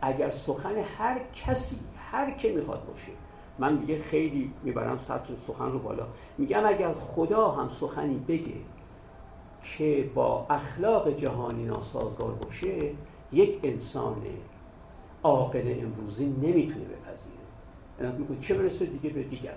اگر 0.01 0.29
سخن 0.29 0.75
هر 0.97 1.19
کسی 1.45 1.75
هر 2.11 2.31
که 2.31 2.51
می‌خواد 2.51 2.85
باشه 2.85 3.11
من 3.59 3.75
دیگه 3.75 3.97
خیلی 3.97 4.51
می‌برم 4.63 4.97
سطر 4.97 5.35
سخن 5.47 5.71
رو 5.71 5.79
بالا. 5.79 6.03
میگم 6.37 6.65
اگر 6.65 6.93
خدا 6.93 7.51
هم 7.51 7.69
سخنی 7.69 8.25
بگه 8.27 8.55
که 9.63 10.09
با 10.15 10.45
اخلاق 10.49 11.09
جهانی 11.09 11.65
ناسازگار 11.65 12.31
باشه 12.31 12.91
یک 13.31 13.59
انسان 13.63 14.21
عاقل 15.23 15.75
امروزی 15.81 16.25
نمی‌تونه 16.25 16.85
بپذیره. 16.85 17.37
یعنی 18.01 18.17
می‌کنه 18.17 18.39
چه 18.39 18.53
برسه 18.53 18.85
دیگه 18.85 19.09
به 19.09 19.23
دیگر 19.23 19.55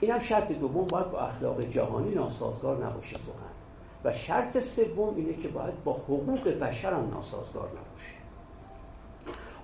این 0.00 0.10
هم 0.10 0.18
شرط 0.18 0.52
دوم 0.52 0.86
باید 0.86 1.10
با 1.10 1.20
اخلاق 1.20 1.60
جهانی 1.60 2.14
ناسازگار 2.14 2.86
نباشه 2.86 3.16
سخن. 3.16 3.56
و 4.04 4.12
شرط 4.12 4.58
سوم 4.58 5.14
اینه 5.16 5.32
که 5.32 5.48
باید 5.48 5.84
با 5.84 5.92
حقوق 5.92 6.48
بشر 6.48 6.92
هم 6.92 7.10
ناسازگار 7.10 7.68
نباشه. 7.68 8.16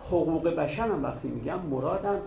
حقوق 0.07 0.49
بشر 0.49 0.89
هم 0.89 1.03
وقتی 1.03 1.29
میگم 1.29 1.59
مرادم 1.59 2.20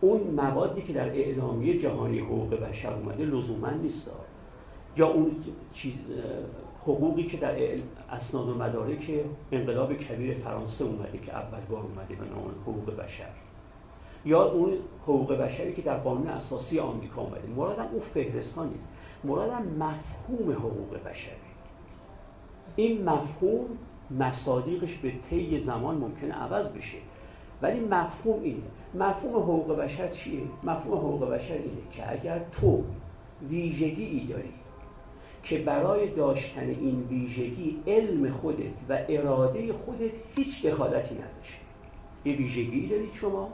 اون 0.00 0.20
موادی 0.20 0.82
که 0.82 0.92
در 0.92 1.08
اعلامیه 1.08 1.78
جهانی 1.78 2.18
حقوق 2.18 2.54
بشر 2.54 2.94
اومده 2.94 3.24
لزوما 3.24 3.70
نیست. 3.70 4.10
یا 4.96 5.08
اون 5.08 5.36
چیز 5.72 5.94
حقوقی 6.82 7.22
که 7.22 7.36
در 7.36 7.54
اسناد 8.10 8.48
و 8.48 8.54
مدارک 8.54 9.10
انقلاب 9.52 9.94
کبیر 9.94 10.34
فرانسه 10.34 10.84
اومده 10.84 11.18
که 11.18 11.32
اول 11.32 11.60
بار 11.70 11.82
اومده 11.82 12.14
به 12.14 12.24
نام 12.24 12.54
حقوق 12.62 12.96
بشر. 12.96 13.28
یا 14.24 14.44
اون 14.44 14.72
حقوق 15.02 15.32
بشری 15.32 15.72
که 15.72 15.82
در 15.82 15.98
قانون 15.98 16.28
اساسی 16.28 16.78
آمریکا 16.78 17.22
اومده. 17.22 17.48
مرادم 17.56 17.88
اون 17.92 18.00
فهرستان 18.00 18.68
نیست. 18.68 18.88
مرادم 19.24 19.62
مفهوم 19.62 20.52
حقوق 20.52 20.98
بشری 21.10 21.32
این 22.76 23.04
مفهوم 23.04 23.64
مصادیقش 24.18 24.94
به 24.96 25.12
طی 25.30 25.60
زمان 25.60 25.94
ممکنه 25.94 26.34
عوض 26.34 26.66
بشه. 26.66 26.96
ولی 27.62 27.80
مفهوم 27.80 28.42
اینه. 28.42 28.62
مفهوم 28.94 29.36
حقوق 29.36 29.76
بشر 29.76 30.08
چیه؟ 30.08 30.40
مفهوم 30.64 30.98
حقوق 30.98 31.30
بشر 31.30 31.54
اینه 31.54 31.90
که 31.90 32.12
اگر 32.12 32.40
تو 32.52 32.84
ویژگی 33.48 34.04
ای 34.04 34.26
داری 34.26 34.52
که 35.42 35.58
برای 35.58 36.08
داشتن 36.08 36.68
این 36.68 37.06
ویژگی 37.10 37.82
علم 37.86 38.32
خودت 38.32 38.74
و 38.88 38.98
اراده 39.08 39.72
خودت 39.72 40.10
هیچ 40.36 40.66
دخالتی 40.66 41.14
نداشته 41.14 41.58
یه 42.24 42.36
ویژگی 42.36 42.86
دارید 42.86 43.12
شما 43.12 43.48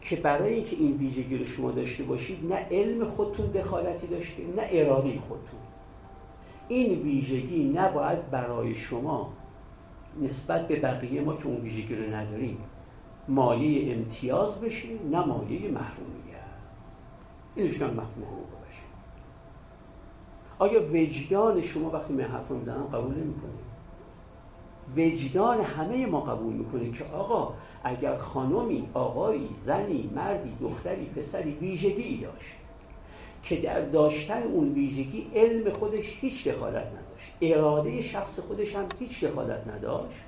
که 0.00 0.16
برای 0.16 0.54
اینکه 0.54 0.76
این 0.76 0.96
ویژگی 0.96 1.38
رو 1.38 1.44
شما 1.44 1.70
داشته 1.70 2.04
باشید 2.04 2.52
نه 2.52 2.66
علم 2.70 3.04
خودتون 3.04 3.46
دخالتی 3.46 4.06
داشته 4.06 4.42
نه 4.56 4.68
اراده 4.70 5.18
خودتون. 5.28 5.60
این 6.68 7.02
ویژگی 7.02 7.64
نباید 7.64 8.30
برای 8.30 8.74
شما 8.74 9.32
نسبت 10.22 10.68
به 10.68 10.76
بقیه 10.76 11.20
ما 11.20 11.36
که 11.36 11.46
اون 11.46 11.60
ویژگی 11.60 11.94
رو 11.94 12.14
نداریم 12.14 12.58
مایه 13.34 13.94
امتیاز 13.94 14.60
بشه 14.60 14.88
نه 15.10 15.24
مایه 15.26 15.70
محرومیت. 15.70 16.32
اینش 17.54 17.80
من 17.80 17.90
مفهوم 17.90 18.24
حقوق 18.24 18.48
بشه 18.48 18.82
آیا 20.58 20.82
وجدان 20.92 21.60
شما 21.60 21.90
وقتی 21.90 22.12
من 22.14 22.24
حرف 22.24 22.50
می‌زنم 22.50 22.82
قبول 22.82 23.14
نمی‌کنه 23.14 23.52
وجدان 24.96 25.60
همه 25.60 26.06
ما 26.06 26.20
قبول 26.20 26.52
می‌کنه 26.52 26.90
که 26.90 27.04
آقا 27.04 27.54
اگر 27.84 28.16
خانمی 28.16 28.88
آقایی 28.94 29.48
زنی 29.66 30.10
مردی 30.14 30.52
دختری 30.60 31.06
پسری 31.06 31.50
ویژگی 31.50 32.18
داشت 32.20 32.56
که 33.42 33.56
در 33.56 33.80
داشتن 33.80 34.42
اون 34.42 34.72
ویژگی 34.72 35.30
علم 35.34 35.70
خودش 35.72 36.18
هیچ 36.20 36.48
دخالت 36.48 36.86
نداشت 36.86 37.32
اراده 37.42 38.02
شخص 38.02 38.38
خودش 38.38 38.76
هم 38.76 38.84
هیچ 38.98 39.24
دخالت 39.24 39.68
نداشت 39.68 40.20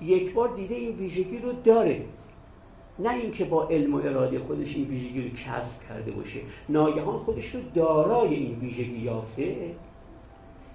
یک 0.00 0.34
بار 0.34 0.48
دیده 0.48 0.74
این 0.74 0.96
ویژگی 0.96 1.38
رو 1.38 1.52
داره. 1.52 2.04
نه 3.02 3.14
اینکه 3.14 3.44
با 3.44 3.68
علم 3.68 3.94
و 3.94 3.96
اراده 3.96 4.38
خودش 4.38 4.76
این 4.76 4.88
ویژگی 4.88 5.22
رو 5.22 5.28
کسب 5.28 5.88
کرده 5.88 6.12
باشه. 6.12 6.40
ناگهان 6.68 7.18
خودش 7.18 7.54
رو 7.54 7.60
دارای 7.74 8.34
این 8.34 8.58
ویژگی 8.58 8.98
یافته. 8.98 9.74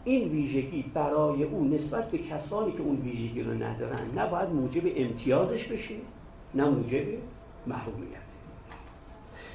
این 0.03 0.29
ویژگی 0.29 0.85
برای 0.93 1.43
او 1.43 1.67
نسبت 1.67 2.11
به 2.11 2.17
کسانی 2.17 2.71
که 2.71 2.81
اون 2.81 2.95
ویژگی 2.95 3.43
رو 3.43 3.53
ندارن 3.53 4.11
نباید 4.15 4.49
موجب 4.49 4.81
امتیازش 4.95 5.67
بشه 5.67 5.95
نه 6.53 6.69
موجب 6.69 7.05
محرومیت. 7.67 8.25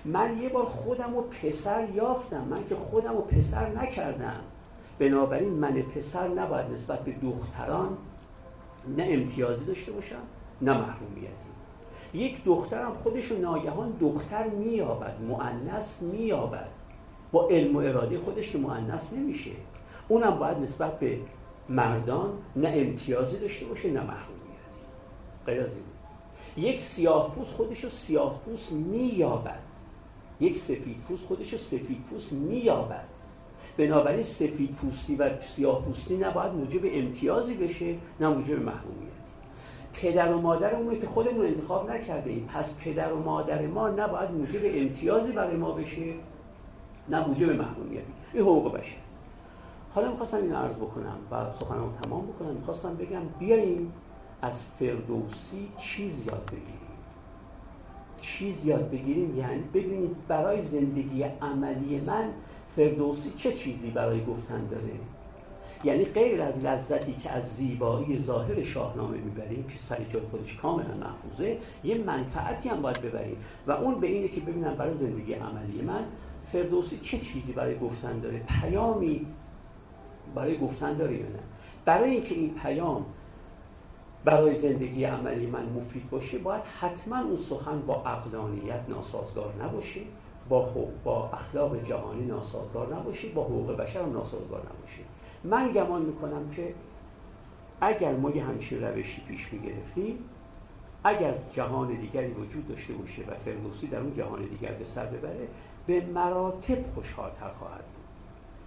من 0.04 0.42
یه 0.42 0.48
بار 0.48 0.64
خودم 0.64 1.16
و 1.16 1.22
پسر 1.22 1.88
یافتم. 1.94 2.44
من 2.50 2.68
که 2.68 2.74
خودم 2.74 3.16
و 3.16 3.20
پسر 3.20 3.68
نکردم. 3.68 4.40
بنابراین 4.98 5.52
من 5.52 5.82
پسر 5.82 6.28
نباید 6.28 6.72
نسبت 6.72 7.04
به 7.04 7.12
دختران 7.12 7.98
نه 8.96 9.06
امتیازی 9.08 9.64
داشته 9.64 9.92
باشم 9.92 10.22
نه 10.62 10.72
محرومیتی. 10.72 11.50
یک 12.14 12.44
دخترم 12.44 12.92
خودش 12.92 13.32
ناگهان 13.32 13.90
دختر 14.00 14.48
مییابد 14.48 15.16
معنس 15.28 16.02
مییابد. 16.02 16.68
با 17.32 17.48
علم 17.48 17.76
و 17.76 17.78
اراده 17.78 18.18
خودش 18.18 18.50
که 18.50 18.58
معنس 18.58 19.12
نمیشه. 19.12 19.50
اونم 20.08 20.30
باید 20.30 20.58
نسبت 20.58 20.98
به 20.98 21.18
مردان 21.68 22.32
نه 22.56 22.72
امتیازی 22.74 23.38
داشته 23.38 23.66
باشه 23.66 23.90
نه 23.90 24.00
محرومیتی 24.00 24.40
غیر 25.46 25.60
از 25.60 25.70
یک 26.56 26.80
سیاه 26.80 27.34
پوست 27.34 27.50
خودش 27.50 27.84
رو 27.84 27.90
سیاه 27.90 28.40
پوست 28.44 28.72
مییابد. 28.72 29.60
یک 30.40 30.56
سفید 30.56 30.96
پوست 31.08 31.26
خودش 31.26 31.52
رو 31.52 31.58
سفید 31.58 32.04
پوست 32.10 32.32
مییابد. 32.32 33.04
بنابراین 33.76 34.22
سفید 34.22 34.74
پوستی 34.74 35.16
و 35.16 35.40
سیاه 35.42 35.84
پوستی 35.84 36.16
نباید 36.16 36.52
موجب 36.52 36.80
امتیازی 36.84 37.54
بشه 37.54 37.94
نه 38.20 38.28
موجب 38.28 38.62
محرومیت. 38.62 39.19
پدر 40.02 40.32
و 40.32 40.40
مادرمونه 40.40 40.98
که 40.98 41.06
خودمون 41.06 41.46
انتخاب 41.46 41.90
نکرده 41.90 42.30
ایم 42.30 42.48
پس 42.54 42.74
پدر 42.78 43.12
و 43.12 43.22
مادر 43.22 43.66
ما 43.66 43.88
نباید 43.88 44.30
موجب 44.30 44.60
امتیازی 44.64 45.32
برای 45.32 45.56
ما 45.56 45.72
بشه 45.72 46.14
نه 47.08 47.28
موجب 47.28 47.50
محرومیتی. 47.50 48.12
این 48.32 48.42
حقوق 48.42 48.78
بشه 48.78 48.96
حالا 49.94 50.10
می‌خواستم 50.10 50.36
این 50.36 50.52
عرض 50.52 50.74
بکنم 50.74 51.16
و 51.30 51.52
سخنمو 51.52 51.92
تمام 52.02 52.26
بکنم. 52.26 52.50
می‌خواستم 52.50 52.94
بگم 52.94 53.22
بیاییم 53.38 53.92
از 54.42 54.62
فردوسی 54.78 55.68
چیز 55.78 56.26
یاد 56.26 56.44
بگیریم. 56.52 56.80
چیز 58.20 58.64
یاد 58.64 58.90
بگیریم 58.90 59.38
یعنی 59.38 59.62
ببینید 59.74 60.16
برای 60.28 60.64
زندگی 60.64 61.22
عملی 61.22 62.00
من 62.06 62.24
فردوسی 62.76 63.32
چه 63.36 63.52
چیزی 63.52 63.90
برای 63.90 64.24
گفتن 64.24 64.66
داره؟ 64.70 64.92
یعنی 65.84 66.04
غیر 66.04 66.42
از 66.42 66.64
لذتی 66.64 67.12
که 67.12 67.30
از 67.30 67.44
زیبایی 67.56 68.18
ظاهر 68.18 68.62
شاهنامه 68.62 69.16
می‌بریم 69.16 69.64
که 69.68 69.78
سر 69.88 70.04
جای 70.12 70.22
خودش 70.30 70.56
کاملا 70.56 70.94
محفوظه 70.94 71.58
یه 71.84 71.98
منفعتی 71.98 72.68
هم 72.68 72.82
باید 72.82 73.00
ببریم. 73.02 73.36
و 73.66 73.72
اون 73.72 74.00
به 74.00 74.06
اینه 74.06 74.28
که 74.28 74.40
ببینم 74.40 74.74
برای 74.74 74.94
زندگی 74.94 75.32
عملی 75.34 75.82
من 75.82 76.04
فردوسی 76.52 76.98
چه 76.98 77.18
چیزی 77.18 77.52
برای 77.52 77.78
گفتن 77.78 78.18
داره؟ 78.18 78.42
پیامی 78.60 79.26
برای 80.34 80.58
گفتن 80.58 80.96
داره 80.96 81.14
یا 81.14 81.22
نه؟ 81.26 81.38
برای 81.84 82.10
اینکه 82.10 82.34
این 82.34 82.54
پیام 82.54 83.06
برای 84.24 84.60
زندگی 84.60 85.04
عملی 85.04 85.46
من 85.46 85.64
مفید 85.64 86.10
باشه 86.10 86.38
باید 86.38 86.62
حتما 86.80 87.20
اون 87.20 87.36
سخن 87.36 87.80
با 87.86 87.94
اقلانیت 87.94 88.80
ناسازگار 88.88 89.54
نباشه 89.62 90.00
با 90.48 90.68
با 91.04 91.30
اخلاق 91.32 91.82
جهانی 91.82 92.24
ناسازگار 92.26 92.94
نباشه 92.94 93.28
با 93.28 93.44
حقوق 93.44 93.76
بشر 93.76 94.06
ناسازگار 94.06 94.60
نباشه. 94.60 95.19
من 95.44 95.72
گمان 95.72 96.02
می‌کنم 96.02 96.50
که 96.50 96.74
اگر 97.80 98.16
ما 98.16 98.30
یه 98.30 98.44
همچین 98.44 98.82
روشی 98.82 99.22
پیش 99.28 99.52
می‌گرفتیم 99.52 100.18
اگر 101.04 101.34
جهان 101.52 101.88
دیگری 101.94 102.30
وجود 102.32 102.68
داشته 102.68 102.92
باشه 102.92 103.22
و 103.22 103.34
فردوسی 103.34 103.86
در 103.86 103.98
اون 104.00 104.14
جهان 104.14 104.44
دیگر 104.44 104.72
به 104.72 104.84
سر 104.84 105.06
ببره 105.06 105.48
به 105.86 106.06
مراتب 106.06 106.94
خوشحالتر 106.94 107.50
خواهد 107.58 107.84
بود. 107.84 108.00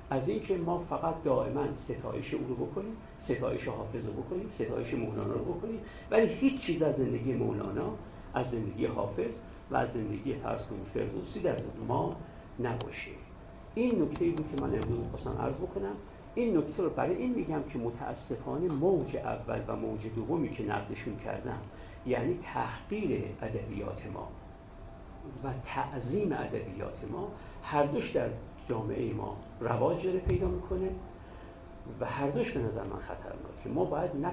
از 0.10 0.30
اینکه 0.30 0.58
ما 0.58 0.80
فقط 0.90 1.24
دائما 1.24 1.64
ستایش 1.76 2.34
او 2.34 2.48
رو 2.48 2.66
بکنیم 2.66 2.98
ستایش 3.20 3.68
حافظ 3.68 4.06
رو 4.06 4.14
بکنیم 4.14 4.50
ستایش 4.56 4.94
مولانا 4.94 5.34
رو 5.34 5.54
بکنیم 5.54 5.80
ولی 6.12 6.28
هیچ 6.28 6.62
چیز 6.62 6.82
از 6.82 6.96
زندگی 6.96 7.34
مولانا 7.34 7.90
از 8.34 8.52
زندگی 8.52 8.86
حافظ 8.86 9.34
و 9.72 9.76
از 9.76 9.94
زندگی 9.94 10.34
فرض 10.34 10.60
فردوسی 10.94 11.40
در 11.40 11.56
ما 11.88 12.16
نباشه. 12.60 13.12
این 13.76 14.02
نکته 14.02 14.26
بود 14.26 14.46
که 14.56 14.62
من 14.62 14.70
امروز 14.70 15.08
خواستم 15.12 15.42
عرض 15.42 15.54
بکنم. 15.54 15.96
این 16.36 16.58
نکته 16.58 16.84
رو 16.84 16.90
برای 16.90 17.16
این 17.16 17.34
میگم 17.34 17.64
که 17.64 17.80
متاسفانه 17.80 18.68
موج 18.68 19.18
اول 19.18 19.60
و 19.68 19.76
موج 19.76 20.02
دومی 20.16 20.50
که 20.50 20.64
نقدشون 20.64 21.18
کردم 21.18 21.60
یعنی 22.06 22.40
تحقیر 22.42 23.24
ادبیات 23.42 24.02
ما 24.14 24.28
و 25.44 25.54
تعظیم 25.66 26.32
ادبیات 26.32 26.98
ما 27.12 27.32
هر 27.64 27.84
دوش 27.84 28.12
در 28.12 28.30
جامعه 28.70 29.14
ما 29.14 29.38
رواج 29.60 30.06
داره 30.06 30.20
پیدا 30.20 30.48
می‌کنه 30.48 30.90
و 32.00 32.06
هر 32.06 32.30
دوش 32.30 32.52
به 32.52 32.60
نظر 32.60 32.84
من 32.84 33.00
خطرناکه 33.00 33.70
ما 33.74 33.86
باید 33.86 34.12
نه 34.16 34.32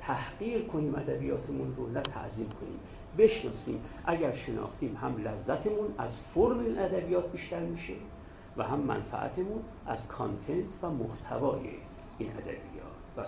تحقیر 0.00 0.62
کنیم 0.62 0.94
ادبیاتمون 0.94 1.74
رو 1.76 1.88
نه 1.88 2.00
تعظیم 2.00 2.48
کنیم. 2.48 2.80
بشناسیم 3.18 3.80
اگر 4.06 4.32
شناختیم 4.32 4.96
هم 4.96 5.16
لذتمون 5.16 5.94
از 5.98 6.10
فرم 6.34 6.78
ادبیات 6.78 7.32
بیشتر 7.32 7.60
میشه 7.60 7.94
و 8.56 8.62
هم 8.62 8.78
منفعتمون 8.78 9.62
از 9.86 10.06
کانتنت 10.06 10.64
و 10.82 10.90
محتوای 10.90 11.70
این 12.18 12.30
ادبیات. 12.30 12.92
و 13.16 13.24